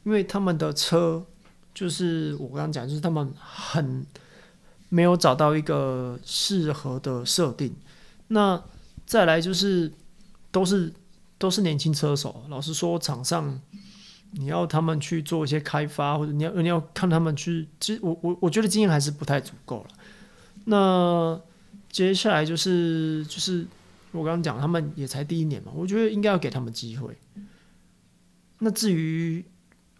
[0.04, 1.26] 因为他们的车
[1.74, 4.06] 就是我刚刚讲，就是他们很
[4.90, 7.76] 没有找到一个适合的设定。
[8.28, 8.62] 那
[9.06, 9.92] 再来就是
[10.52, 10.94] 都是
[11.38, 13.60] 都是年轻车手，老实说，场上
[14.32, 19.90] 你要他们去做一些开发，或者你要你要看他们去，其实我我我觉得经验还是不太足够了。
[20.66, 21.40] 那
[21.92, 23.66] 接下来就是就是
[24.12, 27.18] 我刚刚讲，他们也才第一年嘛，我觉得应该要给他们机会。
[28.60, 29.44] 那至于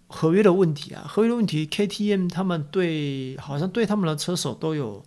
[0.10, 5.02] 合约的问题啊，合约的问题，KTM 他们对好像对他们的车手都有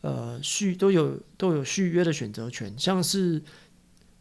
[0.00, 3.42] 呃续都有都有续约的选择权，像是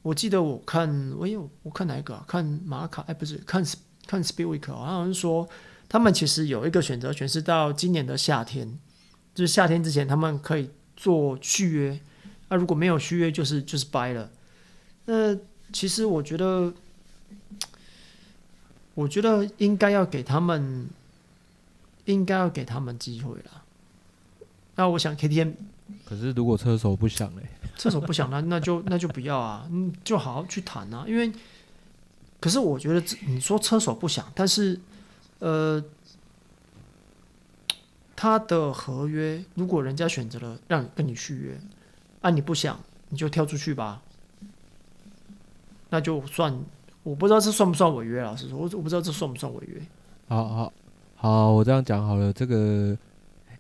[0.02, 2.26] 我记得我看我有我看哪一个啊？
[2.28, 3.65] 看马卡哎不是看
[4.06, 5.48] 看 Speedweek 好像是说
[5.88, 8.78] 他们其实有一个选择权是到今年的夏天，
[9.34, 10.69] 就是夏天之前他们可以。
[10.96, 12.00] 做续约，
[12.50, 14.32] 那、如果没有续约，就是就是掰了。
[15.06, 15.36] 那
[15.74, 16.72] 其实我觉得，
[18.93, 20.88] 我觉得应该要给他们，
[22.06, 23.63] 应该要给他们机会了。
[24.75, 25.53] 那我想 KTM，
[26.06, 27.43] 可是如果车手不想嘞，
[27.77, 31.06] 车手不想，那那就那就不要啊，嗯，就好好去谈啊。
[31.08, 31.32] 因为，
[32.39, 34.79] 可是我觉得你说车手不想，但是，
[35.39, 35.84] 呃。
[38.15, 41.60] 他的合约，如果人家选择了让你跟你续约，
[42.21, 42.79] 啊，你不想，
[43.10, 44.01] 你就跳出去吧，
[45.89, 46.58] 那就算，
[47.04, 49.82] 我不知道这算不算违约，老实说，我我不知道这算不算违约。
[50.28, 50.74] 好好
[51.16, 52.98] 好，我这样讲好了，这个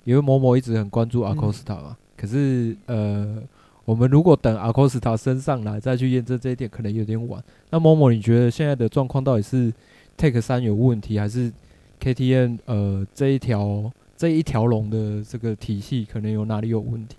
[0.03, 3.41] 因为某某一直很关注阿科斯塔嘛，嗯、可是呃，
[3.85, 7.43] 我们如果等阿科斯塔升上来再去验证这一点，可能有点晚。
[7.69, 9.73] 那某某，你觉得现在的状况到底是
[10.17, 11.51] Take 三有问题，还是
[11.99, 13.91] KTN 呃这一条？
[14.15, 17.17] 这一条龙的这个体系可能有哪里有问题？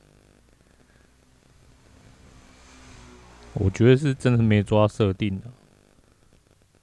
[3.54, 5.46] 我觉得是真的没抓设定的。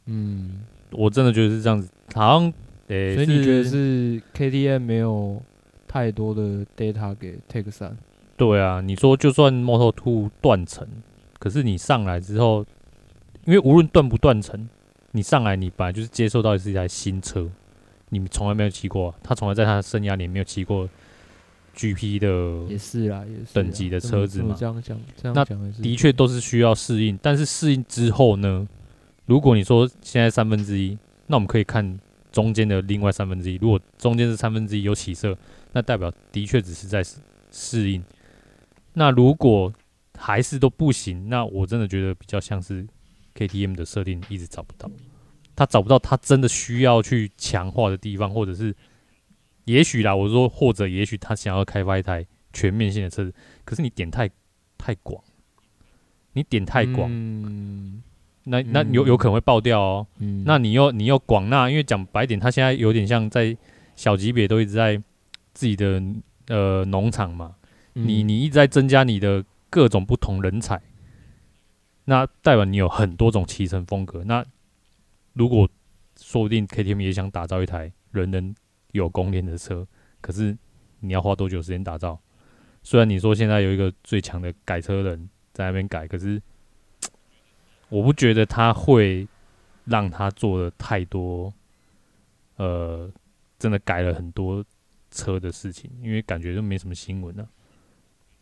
[0.05, 0.61] 嗯，
[0.91, 2.53] 我真的觉得是这样子，好像，
[2.87, 5.41] 欸、所以你觉得是 KTM 没有
[5.87, 7.95] 太多的 data 给 Take 三？
[8.35, 10.87] 对啊，你说就算 Moto2 断层，
[11.39, 12.65] 可是你上来之后，
[13.45, 14.67] 因为无论断不断层，
[15.11, 17.49] 你上来你本来就是接受到的是一台新车。
[18.09, 20.89] 你从来没有骑过，他从来在他的生涯里没有骑过
[21.75, 24.53] GP 的，也是啦，也是等级的车子嘛。
[24.59, 28.67] 这样讲，这样讲，那的确都是需要适应，但是适应之后呢？
[29.31, 31.97] 如果你说现在三分之一，那我们可以看
[32.33, 33.55] 中间的另外三分之一。
[33.55, 35.37] 如果中间是三分之一有起色，
[35.71, 37.01] 那代表的确只是在
[37.49, 38.03] 适应。
[38.91, 39.71] 那如果
[40.17, 42.85] 还是都不行，那我真的觉得比较像是
[43.33, 44.91] KTM 的设定一直找不到。
[45.55, 48.75] 他找不到他真的需要去强化的地方，或者是
[49.63, 54.29] 也许啦，我说或者也许他想要开发一台全面性的车子，可是你点太
[54.77, 55.23] 太广，
[56.33, 58.03] 你点太广，嗯、
[58.43, 60.07] 那那有有可能会爆掉哦。
[60.19, 63.55] 嗯、那你又你又广，纳因为讲白点，他现在有点像在
[63.95, 65.01] 小级别都一直在
[65.53, 66.01] 自己的
[66.47, 67.55] 呃农场嘛，
[67.95, 70.81] 嗯、你你一直在增加你的各种不同人才，
[72.05, 74.45] 那代表你有很多种骑乘风格，那。
[75.33, 75.65] 如果
[76.19, 78.53] 说不定 KTM 也想打造一台人人
[78.91, 79.87] 有公链的车，
[80.19, 80.57] 可是
[80.99, 82.19] 你要花多久时间打造？
[82.83, 86.41] 虽然你说现在有一个最强的改车人在那边改，可是
[87.91, 89.27] 我不觉得他会
[89.83, 91.53] 让他做的太多，
[92.55, 93.11] 呃，
[93.59, 94.63] 真的改了很多
[95.11, 97.45] 车的事情，因为感觉就没什么新闻了。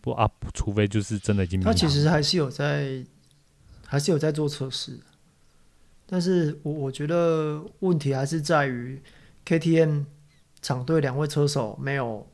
[0.02, 3.04] 不啊，除非就是真的已经他其实还是有在，
[3.88, 5.00] 还是有在做测试。
[6.06, 9.02] 但是我我觉得问题还是在于
[9.46, 10.06] KTM
[10.62, 12.28] 厂队两位车手没有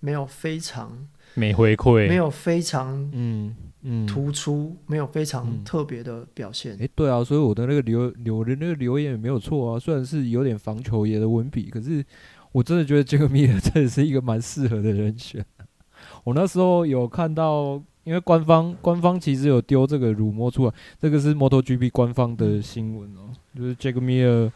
[0.00, 6.76] 没有非常没回馈，没有非常嗯嗯突出，没有非常特别的表现。
[6.80, 12.04] 哎，对啊，所以我的那个留留的那个留言也没有错啊，虽然是有点防球爷的文笔，可是
[12.50, 15.44] 我真的觉得杰克米尔真的是一个蛮适合的人选。
[16.24, 17.80] 我那时候有看到。
[18.04, 24.52] 因为官方官方其实有丢这个乳摸出来，这个是 MotoGP 官方的新闻哦，就是杰克米尔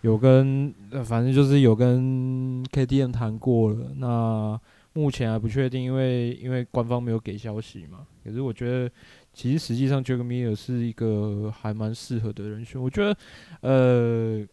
[0.00, 4.60] 有跟，反正就是有跟 KTM 谈过了，那
[4.98, 8.06] 目前还不确定，因为因为官方没有给消息嘛。
[8.24, 8.90] 可是我觉得，
[9.32, 12.82] 其实实际上 Jack Miller 是一个还蛮适合的人选。
[12.82, 13.16] 我觉得，
[13.60, 14.46] 呃，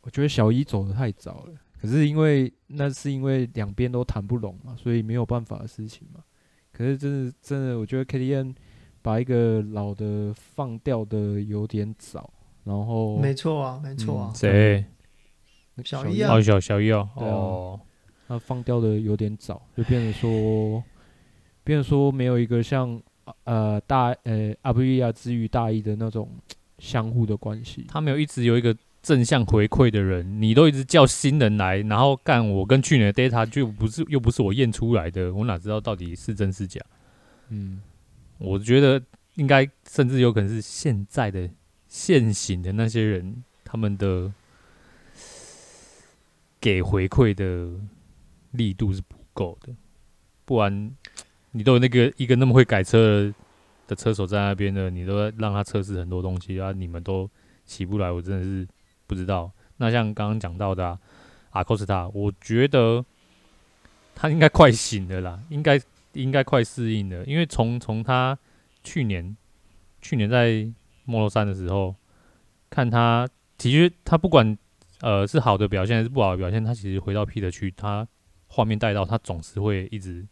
[0.00, 6.20] 我觉得小一走的太早了，可是因为那是因为两边都谈不拢嘛，所以没有办法的事情嘛。
[6.72, 8.54] 可是真的真的，我觉得 KTN
[9.00, 12.28] 把一个老的放掉的有点早，
[12.64, 14.84] 然后没错啊，没错啊，谁？
[15.84, 17.28] 小一啊，哦小小一啊，对
[18.26, 20.82] 啊，他放掉的有点早，就变成说，
[21.64, 23.00] 变成说没有一个像
[23.44, 26.30] 呃大呃阿布利亚之于大一的那种
[26.78, 36.80] 相互的关系，他没有一直有一个正向回馈的人，你都一直叫新人来，然后干我跟去年的 data 就不是又不是我验出来的，我哪知道到底是真是假？
[37.48, 37.80] 嗯，
[38.38, 39.00] 我觉得
[39.36, 41.48] 应该甚至有可能是现在的
[41.86, 44.32] 现行的那些人，他们的
[46.60, 47.70] 给回馈的
[48.56, 49.72] 力度是不够的，
[50.44, 50.90] 不然
[51.52, 53.32] 你都有那个一个那么会改车
[53.86, 57.30] 的车手在那边的，你都让他测试很多东西啊，你们都
[57.64, 58.66] 起不来，我真的是。
[59.08, 60.98] 不知道，那像刚刚讲到的
[61.50, 63.04] 阿科斯塔，我觉得
[64.16, 65.80] 他应该快醒了啦，应该
[66.14, 68.36] 应该快适应了，因为从从他
[68.82, 69.36] 去年
[70.02, 70.68] 去年在
[71.04, 71.94] 摩托三的时候，
[72.68, 73.28] 看他
[73.58, 74.58] 其实他不管
[75.02, 78.04] 呃是好的表现还是不好的表现，他其实回到 P 的区，他
[78.46, 80.26] 画面带到他总是会一直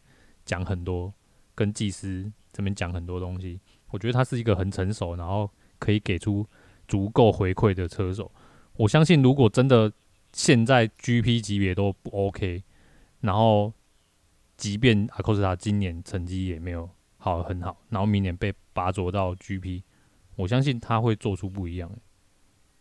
[0.44, 1.12] 讲很多，
[1.54, 3.60] 跟技师这边讲很多东西。
[3.90, 6.46] 我觉得他是一个很成熟，然后可以给出
[6.88, 8.30] 足够回馈的车手。
[8.74, 9.92] 我相信，如果真的
[10.32, 12.64] 现在 GP 级别都不 OK，
[13.20, 13.72] 然后
[14.56, 19.82] 即便阿科斯塔今年成绩也没有好很好，然后明年被拔擢到 GP，
[20.34, 21.90] 我相信他会做出不一样。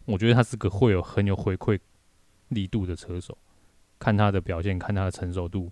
[0.05, 1.79] 我觉得他是个会有很有回馈
[2.49, 3.37] 力度的车手，
[4.03, 5.71] 看他的表现，看他的成熟度，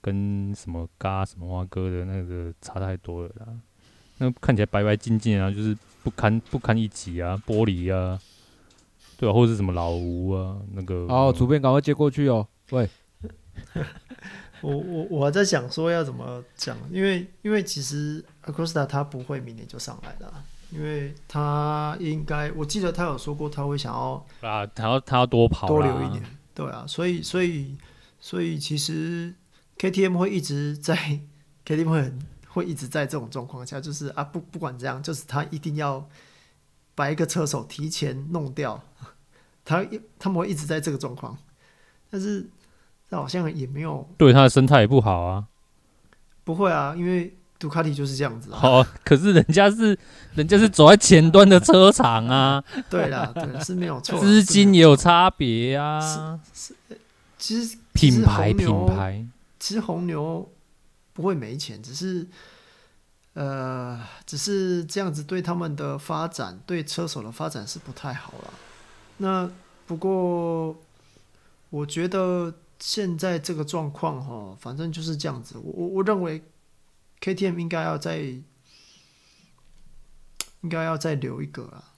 [0.00, 3.46] 跟什么嘎什么蛙哥的那个差太多了啦。
[4.18, 8.18] 那看起来白白净净啊，就是不堪不堪一击啊，玻璃啊。
[9.16, 12.44] 对啊，或者是什么老吴啊，那个哦，主编赶快接过去哦。
[12.70, 12.88] 喂，
[14.62, 20.32] 我我我还在想说要怎么讲，因为因为其实 Acosta 他不会明年就上来的，
[20.72, 26.22] 因为他应该我记得他有说过他会想要啊，他要他要多跑多留一点，
[26.54, 27.76] 对啊，所以所以
[28.20, 29.34] 所以其实
[29.78, 31.20] KTM 会一直在
[31.64, 32.12] KTM 会
[32.48, 36.08] 会一直在这种状况下，就是啊不不管怎样，就是他一定要。
[36.92, 38.82] 把一个车手提前弄掉，
[39.64, 39.86] 他
[40.18, 41.38] 他们会一直在这个状况，
[42.10, 42.46] 但是
[43.08, 45.46] 这好像也没有对他的生态也不好啊。
[46.44, 48.58] 不会啊，因为杜卡迪就是这样子啊。
[48.58, 49.96] 好，可是人家是
[50.34, 52.64] 人家是走在前端的车厂啊。
[52.90, 54.18] 对啦，对，是没有错。
[54.18, 56.40] 资金也有差别啊。
[56.52, 56.98] 是是，
[57.38, 59.24] 其实品牌品牌，
[59.60, 60.50] 其实红牛
[61.12, 62.26] 不会没钱，只是。
[63.34, 68.52] 呃，只是这样子对他们的发展，对车手的发展是不太好了。
[69.18, 69.48] 那
[69.86, 70.76] 不过，
[71.70, 75.54] 我觉得现在这个状况哈，反正就是这样子。
[75.62, 76.42] 我我认为
[77.20, 78.18] KTM 应该要再
[80.62, 81.94] 应该要再留一个啊。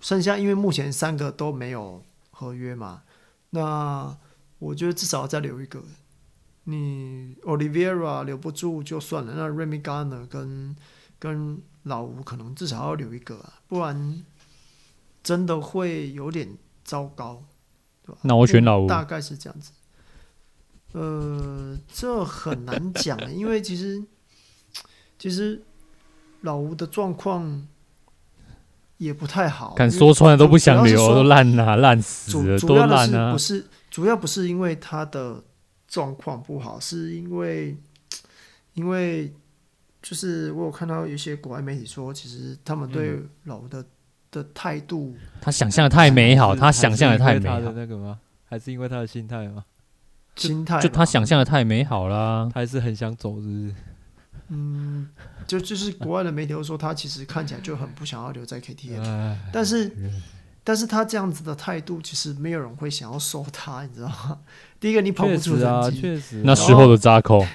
[0.00, 3.02] 剩下因为目前三个都没有合约嘛，
[3.50, 4.16] 那
[4.58, 5.82] 我觉得至少要再留一个。
[6.64, 10.76] 你 Oliveira 留不住就算了，那 Remy Gardner 跟
[11.18, 14.24] 跟老吴可能至少要留一个啊，不然
[15.22, 17.44] 真的会有点糟糕，
[18.02, 18.18] 对吧？
[18.22, 19.72] 那我选老吴，大概是这样子。
[20.92, 24.04] 呃，这很难讲，因为其实
[25.18, 25.62] 其实
[26.42, 27.66] 老吴的状况
[28.98, 33.32] 也不太好，敢说穿了都不想留，都烂啊，烂死了，都烂啊！
[33.32, 35.42] 不是，主要不是因为他的。
[35.88, 37.74] 状况不好，是因为，
[38.74, 39.32] 因为
[40.02, 43.86] 就是我有看到一些国外媒体说，其实他们对老吴的、嗯、
[44.32, 48.18] 的态度，他想象的太美好，他想象的太美好，的那个吗？
[48.46, 49.64] 还是因为他的心态吗？
[50.34, 53.74] 心态就他想象的太美好啦，他还是很想走，是不是？
[54.48, 55.08] 嗯，
[55.46, 59.90] 就 就是国外的媒体都说他其实看起来就很不想要留在 KTM，但是。
[60.68, 64.36] 但是他这样子的态度，其实没有人会想要收他，你知道吗？
[64.80, 66.42] 第一个，你跑不出成绩，啊，确实。
[66.44, 67.46] 那时候的扎口，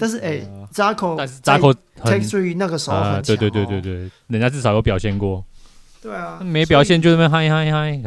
[0.00, 5.44] 但是哎，扎口，但是扎口 take Three 那个时候很强，哦，对对对对对，人家至少有表现过。
[6.00, 8.02] 对啊，没表现就那边嗨嗨嗨，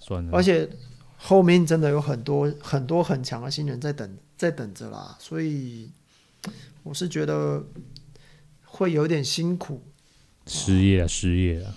[0.00, 0.32] 算了。
[0.36, 0.68] 而且
[1.16, 5.88] 后面真的有很多很多很强的新人在等，在等着啦，所以
[6.86, 7.64] 我是觉得
[8.64, 9.82] 会有点辛苦，
[10.46, 11.74] 失业啊，失业啊。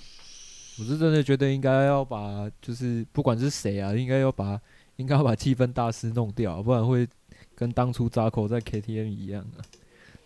[0.77, 4.61] 我是真的觉得应该要把，就是不管是谁啊，应该要把，
[4.97, 7.07] 应该要把气氛大师弄掉，不然会
[7.55, 9.65] 跟当初扎口在 KTM 一样啊。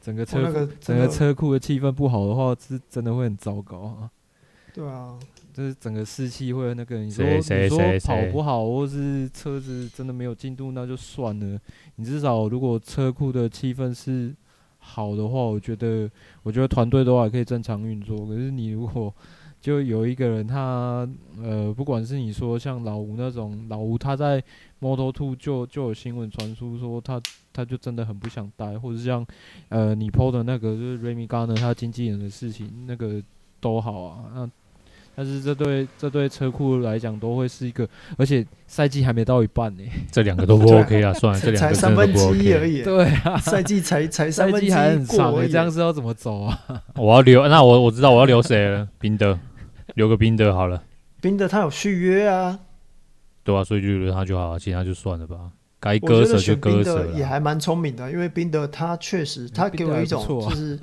[0.02, 4.12] 整个车、那个、整个车库的气氛不好的话，是真的会很糟糕啊。
[4.74, 5.18] 对啊，
[5.54, 11.58] 就是整个士气会那个，你说你说跑不好，或是车子真的没有进度，那就算了。
[11.96, 14.36] 你至少如果车库的气氛是
[14.86, 16.10] 好的话，我觉得
[16.44, 18.28] 我觉得团队的话可以正常运作。
[18.28, 19.12] 可是你如果
[19.62, 21.08] 就有一个人他，
[21.42, 24.44] 呃，不管是你说像老吴那种，老吴他在
[24.82, 27.22] Moto2 就就有新闻传出说他
[27.54, 29.26] 他就真的很不想待，或者是像
[29.70, 33.24] 呃你抛的那个就是 Remy Garner 他经纪人的事情，那个
[33.62, 34.50] 都好啊，那
[35.16, 37.88] 但是这对这对车库来讲都会是一个，
[38.18, 46.60] 而且赛季还没到一半呢，这两个都不 OK 啊， 算了，这两个三分之一而已，对啊，赛季才才三分之一还很长，这样是要怎么走啊？
[46.96, 49.38] 我要留，那我我知道我要留谁了，宾德，
[49.96, 50.84] 留个宾德好了，
[51.22, 52.60] 宾德他有续约啊，
[53.44, 55.38] 对啊，所以就留他就好了，其他就算了吧。
[55.80, 60.80] 该割舍就割舍，也还蛮聪明的，因为宾德他确实他给我一种就是，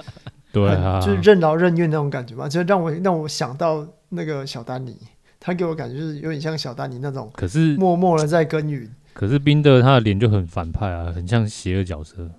[0.52, 4.96] 对啊，就是任劳任怨那种感觉嘛，就让我让我想到那个小丹尼，
[5.40, 8.88] 他给我感觉就是有点像小丹尼那种，可是默默的在耕耘。
[9.12, 12.30] 可是宾德他的脸就很反派啊，很像邪恶角色，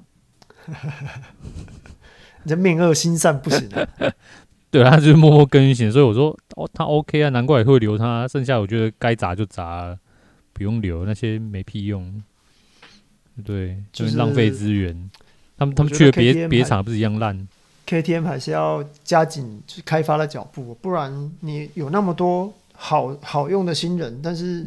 [2.44, 3.88] 你这面恶心善不行啊。
[4.72, 9.98] 对，他就是默默耕耘，所以我说哦，他 OK 啊，难怪会留他，剩下我觉得该砸就砸，
[10.54, 12.24] 不用留那些没屁用。
[13.44, 15.10] 对，就是浪费资源。
[15.58, 17.48] 他们他们去了别别厂，不是一样烂
[17.88, 24.66] ？KTM 还是要加紧去开发的脚步，不然你有那么多好好用的新人，但是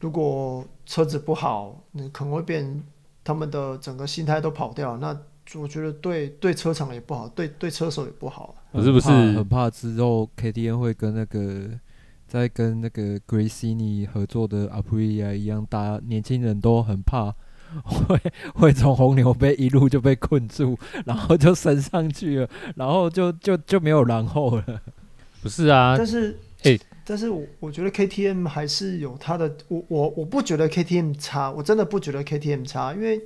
[0.00, 2.82] 如果车子不好，你可能会变
[3.22, 4.96] 他们的整个心态都跑掉。
[4.96, 5.14] 那
[5.54, 8.54] 我觉得对对车厂也不好，对对车手也不好。
[8.72, 11.70] 我是不是很怕之后 KTM 会跟那个
[12.26, 17.34] 在跟那个 Gracini 合作的 Aprilia 一样，大家年轻人都很怕。
[17.84, 18.20] 会
[18.54, 24.80] 会从红牛杯一路就被困住，然后就升上去了，然后就就就没有然后了。
[25.42, 33.20] 不是啊，但是哎，欸、但是我我觉得 KTM 还是有它的，我我我不觉得 KTM 差，我真的不觉得 KTM 差，因为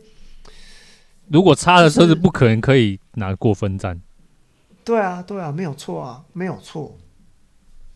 [1.29, 4.01] 如果差的车子不可能可以拿过分站。
[4.85, 6.99] 对啊，对啊，没有错啊，没有错。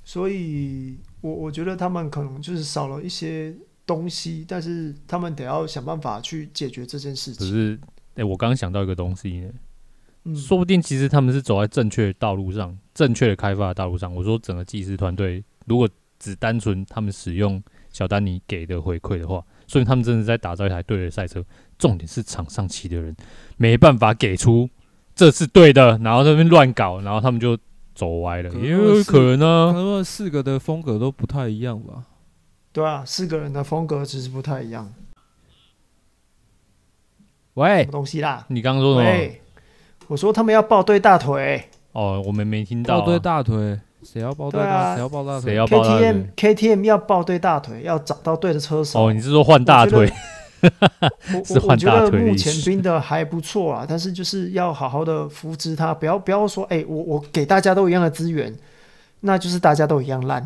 [0.05, 3.55] 所以我我觉得他们可能就是少了一些。
[3.87, 7.47] 东西，但是他们得要想办法去解决这件事情。
[7.47, 7.79] 可是，
[8.15, 9.51] 哎、欸，我刚刚想到一个东西呢，
[10.25, 14.13] 嗯、说不定其实他们是走在正确的道路上，正确的开发的道路上。
[14.15, 17.63] 我说整个技师团队，如果只单纯他们使用
[17.93, 21.45] 小丹尼给的回馈的话，所以他们真的在打造一台对的赛车。
[21.79, 23.15] 重点是场上骑的人
[23.59, 24.67] 没办法给出
[25.15, 27.57] 这是对的，然后在那边乱搞，然后他们就
[27.95, 29.73] 走歪了，也有可能呢。
[29.73, 32.03] 可能四个的风格都不太一样吧。
[32.77, 34.93] 对啊，四个人的风格其实不太一样。
[37.55, 38.45] 喂，什么东西啦？
[38.49, 39.11] 你刚刚说什么？
[39.11, 39.41] 喂，
[40.09, 41.71] 我说他们要抱对大腿。
[41.93, 43.01] 哦，我们没听到、啊。
[43.01, 44.95] 抱对大腿，谁要抱对大腿？
[44.95, 45.41] 谁、啊、要抱大腿？
[45.41, 49.07] 谁要抱大腿？KTM KTM 要抱对大腿，要找到对的车手。
[49.07, 50.13] 哦，你是说换大腿？
[50.61, 50.71] 我
[51.49, 58.55] 我我觉得 目前冰的还不错啊，但是就是要好好的扶持他，不要不要说，哎、欸，我我给大家都一样的资源，
[59.21, 60.45] 那就是大家都一样烂。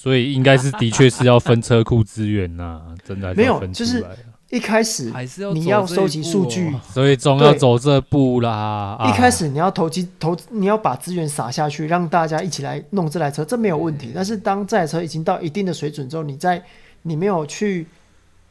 [0.00, 4.06] 所以应该是的确是要分车库资源呐，真的没有，就是
[4.48, 5.12] 一开始
[5.52, 8.96] 你要收集数据， 所以总要走这步啦。
[9.08, 14.12] 一开始你要投机投，你要把资源撒下去，让大家一起来弄这台车，这没有问题。
[14.14, 16.62] 但是当这台车已经到一定的水准之后，你在
[17.02, 17.84] 你没有去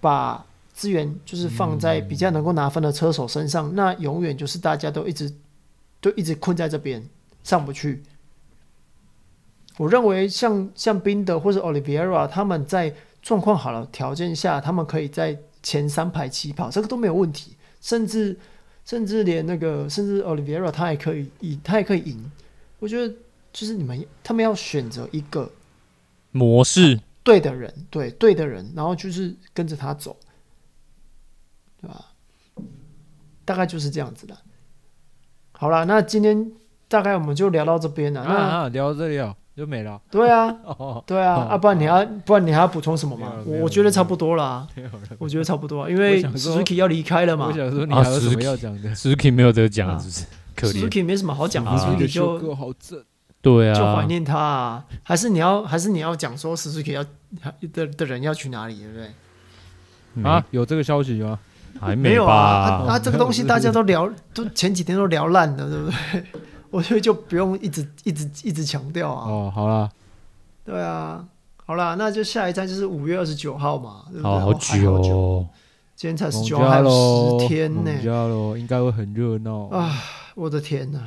[0.02, 5.32] 把资源就是放在比较能够拿分的车手身上，那永远就是大家都一直
[6.02, 7.02] 都一直困在这边
[7.42, 8.04] 上不去。
[9.78, 17.56] 我认为像像宾德或者 Oliveira 他们在状况好的条件下，他们可以在前三排起跑，这个都没有问题。
[17.80, 18.36] 甚至
[18.84, 22.32] 甚至连那个甚至 Oliveira 他也可以赢，他也可以赢。
[22.80, 23.14] 我觉得
[23.54, 25.50] 就是你们他们要选择一个
[26.32, 30.18] 模式对的人，对对的人，然后就是跟着他走，
[31.82, 32.06] 对吧？
[33.46, 34.36] 大概就是这样子的。
[35.52, 36.52] 好了，那今天
[36.88, 38.24] 大概我们就聊到这边了。
[38.24, 39.36] 那、啊、聊到这里啊。
[39.58, 40.00] 就没了。
[40.12, 40.56] 对啊，
[41.08, 43.34] 对啊，啊，不然你要，不然你还要补充什么吗？
[43.44, 44.68] 我觉得差不多了。
[45.18, 47.48] 我觉得差不多，因为 Suzuki 要离开了嘛。
[47.48, 50.26] 我想说，你还有什么要讲的？Suzuki 没有得讲，是不是？
[50.56, 50.88] 可怜。
[50.88, 53.04] Suzuki 没什么好讲的，Suzuki 就好正。
[53.42, 54.86] 对啊，就怀念他啊。
[55.02, 57.04] 还是你要，还是你要讲说 Suzuki 要
[57.74, 60.24] 的的人要去哪里，对不对？
[60.24, 61.40] 啊，有这个消息吗？
[61.80, 62.86] 还没有啊。
[62.88, 66.24] 啊，这个东西大家都聊，都前几天都聊烂了，对不对？
[66.78, 69.28] 我觉得就不用一直一直一直强调啊。
[69.28, 69.90] 哦，好啦，
[70.64, 71.28] 对啊，
[71.66, 74.32] 好啦，那就下一站就是五月二十九号嘛，对不对？
[74.32, 75.48] 好，好久哦，
[75.96, 77.92] 今天才十九号，还有十天呢。
[78.60, 79.92] 应该会很热闹啊！
[80.36, 81.02] 我的天呐，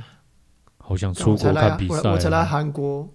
[0.78, 2.10] 好想出国看比赛。
[2.10, 3.08] 我才来韩国，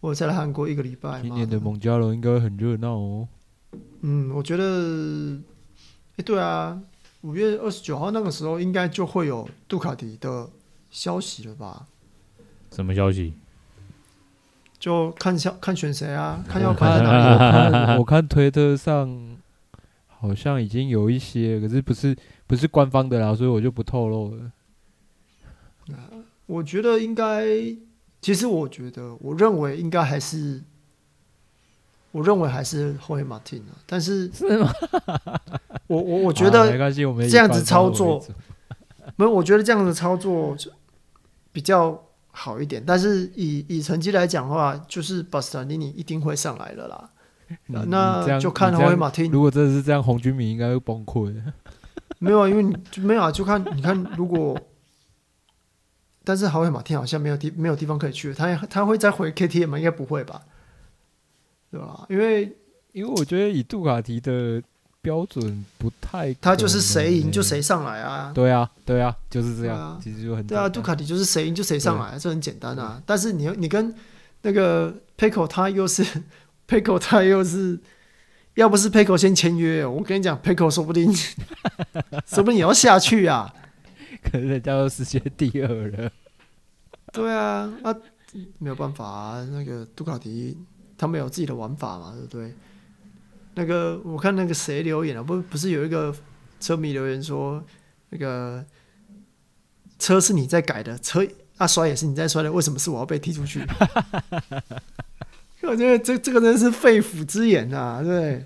[0.00, 1.22] 我才来韩国一个礼拜。
[1.22, 3.26] 今年的蒙加罗应该会很热闹哦。
[4.02, 5.38] 嗯，我觉得，
[6.18, 6.78] 哎，对啊，
[7.22, 10.46] 五月二十九号那个时候应该就会有杜卡迪的。
[10.90, 11.86] 消息了吧？
[12.70, 13.34] 什么消息？
[14.78, 16.44] 就看想看选谁啊？
[16.48, 17.32] 看要看在哪里？
[17.32, 19.36] 我看 我看推特上
[20.06, 22.16] 好像已经有一些，可是不是
[22.46, 24.52] 不是官方的啦，所以我就不透露了。
[26.46, 27.44] 我觉得应该，
[28.20, 30.62] 其实我觉得，我认为应该还是
[32.12, 34.72] 我认为还是后黑马汀啊，但是是吗？
[35.86, 38.24] 我我我觉得没关系，我们这样子操作，
[39.16, 40.56] 没有，我觉得这样的操作
[41.52, 42.82] 比较好一点。
[42.86, 47.10] 但是以以成绩来讲的话，就是巴斯塔尼尼一定会上来了啦。
[47.86, 49.30] 那就看霍尔马汀。
[49.30, 51.34] 如果真的是这样，红军迷应该会崩溃。
[52.18, 54.58] 没有啊，因为你没有啊，就看你看如果，
[56.24, 59.78] 但是豪威马汀好像没有地没有地方可以去，他他会再回 KTM 吗？
[59.78, 60.42] 应该不会吧？
[61.70, 62.04] 对吧？
[62.08, 62.56] 因为
[62.92, 64.60] 因为我觉得以杜卡迪的
[65.06, 68.32] 标准不太，他就是谁赢就谁上来啊。
[68.34, 69.78] 对啊，对啊，就是这样。
[69.78, 73.00] 啊、其实就很对啊，杜卡迪就是谁赢就谁上来，这很简单啊。
[73.06, 73.94] 但是你你跟
[74.42, 76.04] 那个 Pecco 他又是
[76.66, 77.78] Pecco 他又是。
[78.56, 81.12] 要不是 Pecco 先签约，我跟你讲，Pecco 说不定，
[82.24, 83.52] 说不定也要下去啊。
[84.24, 86.10] 可是人家都世界第二了。
[87.12, 87.96] 对啊，那、啊、
[88.58, 89.46] 没有办法啊。
[89.52, 90.56] 那个杜卡迪
[90.96, 92.54] 他们有自己的玩法嘛，对不对？
[93.58, 96.14] 那个我看那个谁留言了、啊，不不是有一个
[96.60, 97.64] 车迷留言说，
[98.10, 98.62] 那个
[99.98, 101.26] 车是你在改的，车
[101.56, 103.64] 啊摔也是你在摔的，为什么是我要被踢出去？
[105.66, 108.44] 我觉得这这个真是肺腑之言啊，对，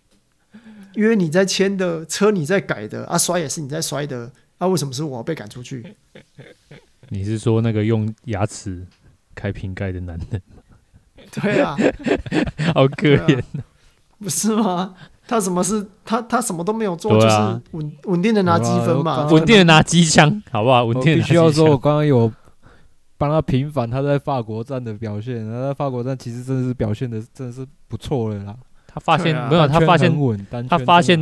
[0.94, 5.96] 因为你在签的车，你在改的啊，摔也是你在摔的，啊，为什么是我要被赶出去？
[7.08, 8.86] 你是说那个用牙齿
[9.34, 10.42] 开瓶盖的男人？
[11.32, 11.74] 对啊，
[12.74, 13.44] 好可怜、啊，
[14.22, 14.94] 不是吗？
[15.28, 17.36] 他什么是他他什么都没有做，就是
[17.72, 20.84] 稳稳定的拿积分嘛，稳定的拿机枪，好不好？
[20.84, 21.22] 稳定的。
[21.22, 22.32] 必须要说，我刚刚有。
[23.18, 28.54] 帮他平反他在法国站的表现，他在法国站其实真的是表现的真的是不错了啦。
[28.86, 31.18] 他发现没有，他发现稳他发现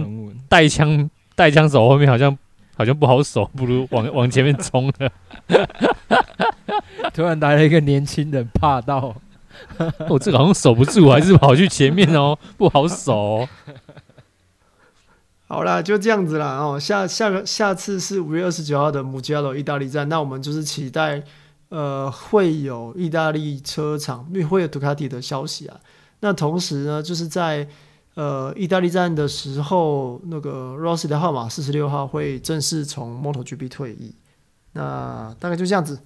[0.48, 2.36] 带枪带枪手后面好像
[2.76, 5.08] 好像不好守，不如往往前面冲了。
[7.14, 9.14] 突然来了一个年轻人，怕到
[10.08, 13.48] 我 这个好像守不住，还是跑去前面哦，不好守。
[15.46, 16.78] 好啦，就这样子啦哦。
[16.80, 21.22] 下下个下次是五月二十九号的穆加罗意大利站，那我们就是期待。
[21.70, 25.76] 呃，会有意大利车厂会有杜卡迪的消息啊。
[26.20, 27.66] 那同时呢，就是在
[28.14, 34.14] 呃意大利站的时候，那个 Rossi 的号码四十六号会正式从 MotoGP 退役。
[34.74, 35.98] 那大概就这样子。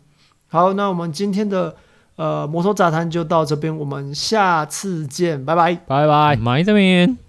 [0.46, 1.76] 好，那我们今天的
[2.18, 7.27] 呃魔兽杂谈就到这边，我们下次见，拜拜，拜拜，买这边。